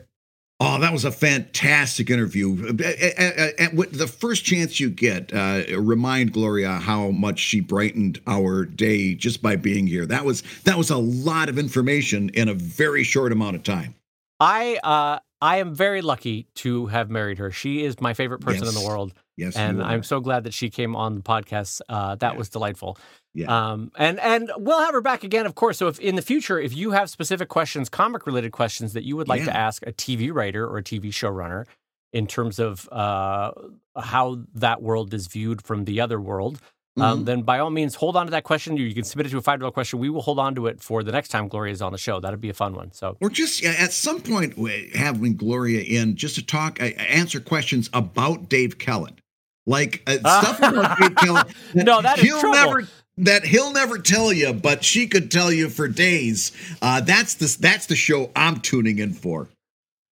[0.61, 2.67] Oh, that was a fantastic interview.
[2.69, 9.15] Uh, The first chance you get, uh, remind Gloria how much she brightened our day
[9.15, 10.05] just by being here.
[10.05, 13.95] That was that was a lot of information in a very short amount of time.
[14.41, 17.49] I uh I am very lucky to have married her.
[17.51, 19.13] She is my favorite person in the world.
[19.37, 19.81] Yes, and.
[19.81, 21.79] I'm so glad that she came on the podcast.
[21.87, 22.37] Uh, that Yeah.
[22.37, 22.97] was delightful.
[23.33, 23.45] Yeah.
[23.71, 25.77] Um, and and we'll have her back again, of course.
[25.77, 29.15] So if in the future, if you have specific questions, comic related questions that you
[29.17, 31.65] would like to ask a TV writer or a TV showrunner
[32.11, 33.51] in terms of uh,
[33.95, 36.59] how that world is viewed from the other world,
[36.97, 37.25] um, Mhm.
[37.25, 38.75] then by all means, hold on to that question.
[38.77, 39.99] You, you can submit it to a five dollar question.
[39.99, 42.19] We will hold on to it for the next time Gloria is on the show.
[42.19, 42.91] That'd be a fun one.
[42.93, 44.55] So Or just at some point
[44.95, 49.21] having Gloria in just to talk, uh, answer questions about Dave Kellett,
[49.67, 51.47] like uh, stuff about Dave Kellett.
[51.75, 52.53] No, that is trouble.
[52.53, 52.87] never
[53.19, 56.51] that he'll never tell you, but she could tell you for days.
[56.81, 59.47] Uh, that's the that's the show I'm tuning in for.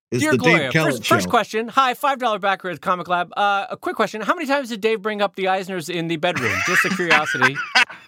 [0.10, 1.16] Is Dear the Gloria, first, show.
[1.16, 1.68] first question.
[1.68, 3.34] Hi, five dollar backer at Comic Lab.
[3.36, 6.16] Uh, a quick question: How many times did Dave bring up the Eisners in the
[6.16, 6.58] bedroom?
[6.66, 7.58] Just a curiosity.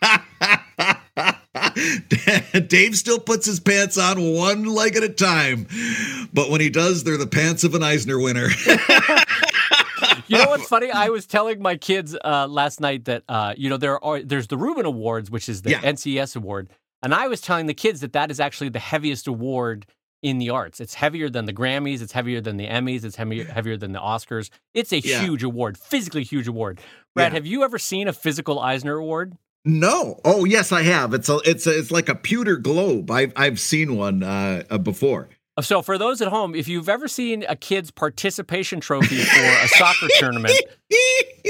[2.68, 5.68] Dave still puts his pants on one leg at a time,
[6.34, 8.47] but when he does, they're the pants of an Eisner winner.
[10.30, 10.91] You know what's funny?
[10.91, 14.47] I was telling my kids uh, last night that uh, you know there are there's
[14.47, 15.82] the Reuben Awards, which is the Yeah.
[15.82, 16.69] NCS award,
[17.03, 19.86] and I was telling the kids that that is actually the heaviest award
[20.21, 20.80] in the arts.
[20.82, 22.01] It's heavier than the Grammys.
[22.01, 23.03] It's heavier than the Emmys.
[23.05, 24.49] It's heavier, heavier than the Oscars.
[24.73, 25.21] It's a Yeah.
[25.23, 26.80] huge award, physically huge award.
[27.15, 27.36] Brad, Yeah.
[27.38, 29.38] have you ever seen a physical Eisner Award?
[29.63, 30.19] No.
[30.25, 31.13] Oh, yes, I have.
[31.13, 33.09] It's a, it's a, it's like a pewter globe.
[33.11, 35.30] I've I've seen one uh, uh, before.
[35.62, 39.68] So, for those at home, if you've ever seen a kid's participation trophy for a
[39.68, 40.53] soccer tournament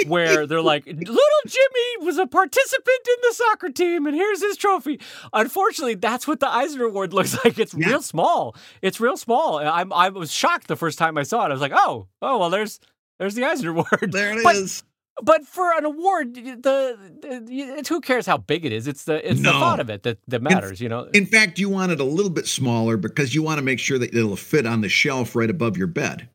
[0.07, 4.57] where they're like, little Jimmy was a participant in the soccer team and here's his
[4.57, 4.99] trophy.
[5.33, 7.57] Unfortunately, that's what the Eisner Award looks like.
[7.59, 7.87] It's Yeah.
[7.89, 8.55] real small.
[8.81, 9.57] It's real small.
[9.59, 11.49] I'm, I was shocked the first time I saw it.
[11.49, 12.79] I was like, oh, oh, well, there's.
[13.17, 14.11] There's the Eisner Award.
[14.13, 14.81] There it but, is.
[15.21, 18.87] But for an award, the, who cares how big it is?
[18.87, 20.79] It's the it's the thought of it that, that matters.
[20.81, 23.63] You know, In fact, you want it a little bit smaller because you want to
[23.63, 26.29] make sure that it'll fit on the shelf right above your bed.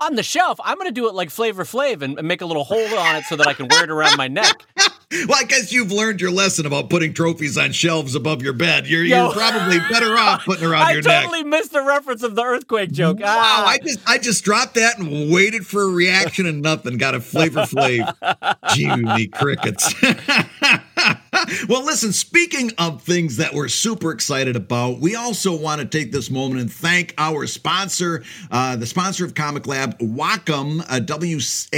[0.00, 2.46] on the shelf, I'm going to do it like Flavor Flav and, and make a
[2.46, 4.64] little hole on it so that I can wear it around my neck.
[5.12, 8.86] Well, I guess you've learned your lesson about putting trophies on shelves above your bed.
[8.86, 9.24] You're, Yo.
[9.24, 11.12] you're probably better off putting around I your neck.
[11.12, 13.18] I totally missed the reference of the earthquake joke.
[13.18, 13.66] Wow, Ah.
[13.66, 16.96] I just I just dropped that and waited for a reaction and nothing.
[16.96, 18.14] Got a flavor flav.
[18.74, 19.92] Judy crickets.
[21.68, 26.12] well, listen, speaking of things that we're super excited about, we also want to take
[26.12, 31.72] this moment and thank our sponsor, uh, the sponsor of Comic Lab, Wacom, uh, W-A-C-O-M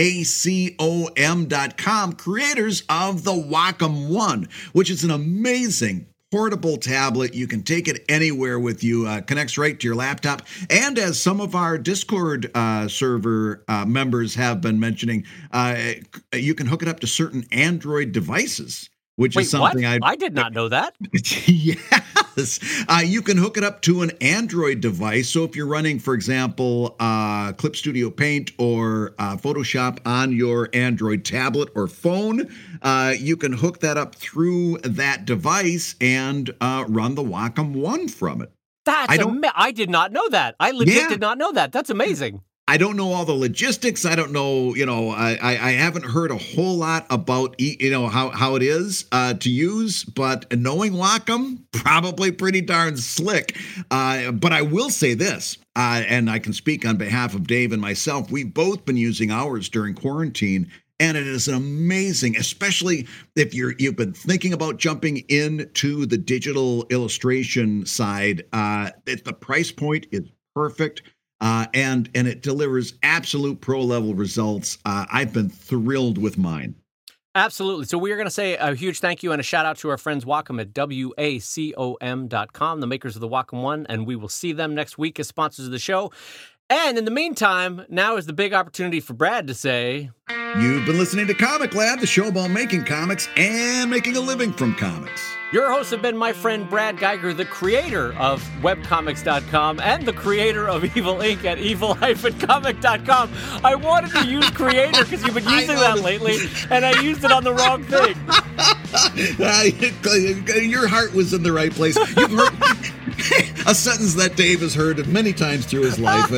[1.47, 7.35] dot com, creators of the Wacom One, which is an amazing portable tablet.
[7.35, 9.07] You can take it anywhere with you.
[9.07, 10.43] Uh, connects right to your laptop.
[10.71, 15.77] And as some of our Discord uh, server uh, members have been mentioning, uh,
[16.33, 18.89] you can hook it up to certain Android devices.
[19.17, 19.85] Which Wait, is something?
[19.85, 20.95] I I did not know that.
[21.47, 22.61] yes.
[22.89, 25.29] Uh, you can hook it up to an Android device.
[25.29, 30.71] So if you're running, for example, uh, Clip Studio Paint or uh, Photoshop on your
[30.73, 32.49] Android tablet or phone,
[32.81, 38.09] uh, you can hook that up through that device and uh, run the Wacom One
[38.09, 38.51] from it.
[38.87, 40.57] That's I ama- I did not know that.
[40.59, 41.09] I legit Yeah.
[41.11, 41.71] did not know that.
[41.71, 42.41] That's amazing.
[42.73, 44.07] I don't know all the logistics.
[44.07, 48.09] I don't know, you know, I, I, haven't heard a whole lot about, you know,
[48.09, 53.59] how, how it is uh, to use, but knowing Wacom, probably pretty darn slick.
[53.91, 57.73] Uh, but I will say this, uh, and I can speak on behalf of Dave
[57.73, 58.31] and myself.
[58.31, 60.71] We've both been using ours during quarantine.
[60.99, 63.07] And it is amazing, especially
[63.37, 68.45] if you're you've been thinking about jumping into the digital illustration side.
[68.51, 70.23] Uh, the price point is
[70.55, 71.03] perfect
[71.43, 74.79] uh, and and it delivers absolute pro level results.
[74.87, 76.77] Uh, I've been thrilled with mine.
[77.35, 77.87] Absolutely.
[77.87, 79.89] So we are going to say a huge thank you and a shout out to
[79.89, 84.53] our friends Wacom at wacom.com, the makers of the Wacom One, and we will see
[84.53, 86.13] them next week as sponsors of the show.
[86.69, 90.11] And in the meantime, now is the big opportunity for Brad to say,
[90.59, 94.53] You've been listening to Comic Lab, the show about making comics and making a living
[94.53, 95.33] from comics.
[95.53, 100.69] Your hosts have been my friend Brad Guigar, the creator of webcomics.com and the creator
[100.69, 101.45] of Evil Inc.
[101.45, 103.33] at evil-comic.com.
[103.63, 106.39] I wanted to use creator because you've been using that lately,
[106.71, 108.15] and I used it on the wrong thing.
[110.71, 111.97] Your heart was in the right place.
[112.17, 116.31] You've heard a sentence that Dave has heard many times through his life.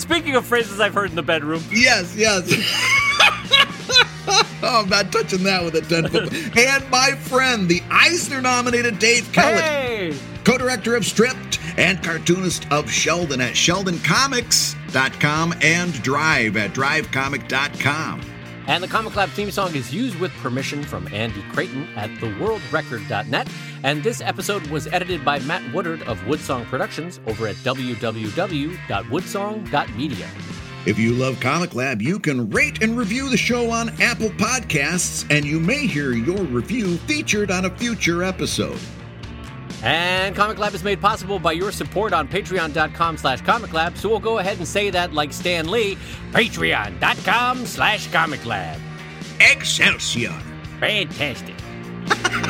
[0.00, 1.62] Speaking of phrases I've heard in the bedroom.
[1.70, 3.06] Yes, yes.
[4.62, 6.32] Oh, I'm not touching that with a 10 foot.
[6.56, 10.14] and my friend, the Eisner nominated Dave Kellett, Hey!
[10.44, 18.22] co director of Stripped and cartoonist of Sheldon at sheldoncomics.com and Drive at drivecomic.com.
[18.66, 23.48] And the Comic Lab theme song is used with permission from Andy Creighton at theworldrecord.net.
[23.82, 30.28] And this episode was edited by Matt Woodard of Woodsong Productions over at www.woodsong.media.
[30.86, 35.26] If you love Comic Lab, you can rate and review the show on Apple Podcasts,
[35.30, 38.78] and you may hear your review featured on a future episode.
[39.82, 43.96] And Comic Lab is made possible by your support on patreon.com slash comic lab.
[43.96, 45.96] So we'll go ahead and say that like Stan Lee,
[46.32, 48.80] patreon.com slash comic lab.
[49.38, 50.34] Excelsior!
[50.80, 51.54] Fantastic.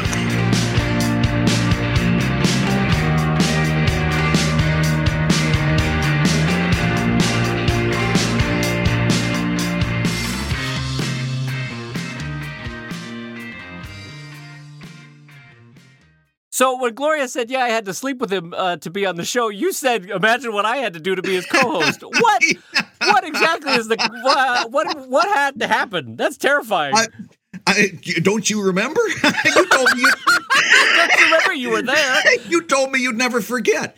[16.60, 19.16] So when Gloria said, "Yeah, I had to sleep with him uh, to be on
[19.16, 22.42] the show," you said, "Imagine what I had to do to be his co-host." what?
[23.02, 24.70] What exactly is the what?
[24.70, 26.16] What, what had to happen?
[26.16, 26.94] That's terrifying.
[26.94, 27.06] I,
[27.66, 29.00] I, don't you remember?
[29.46, 30.12] you told me you,
[30.96, 32.36] Don't you remember you were there?
[32.50, 33.96] you told me you'd never forget.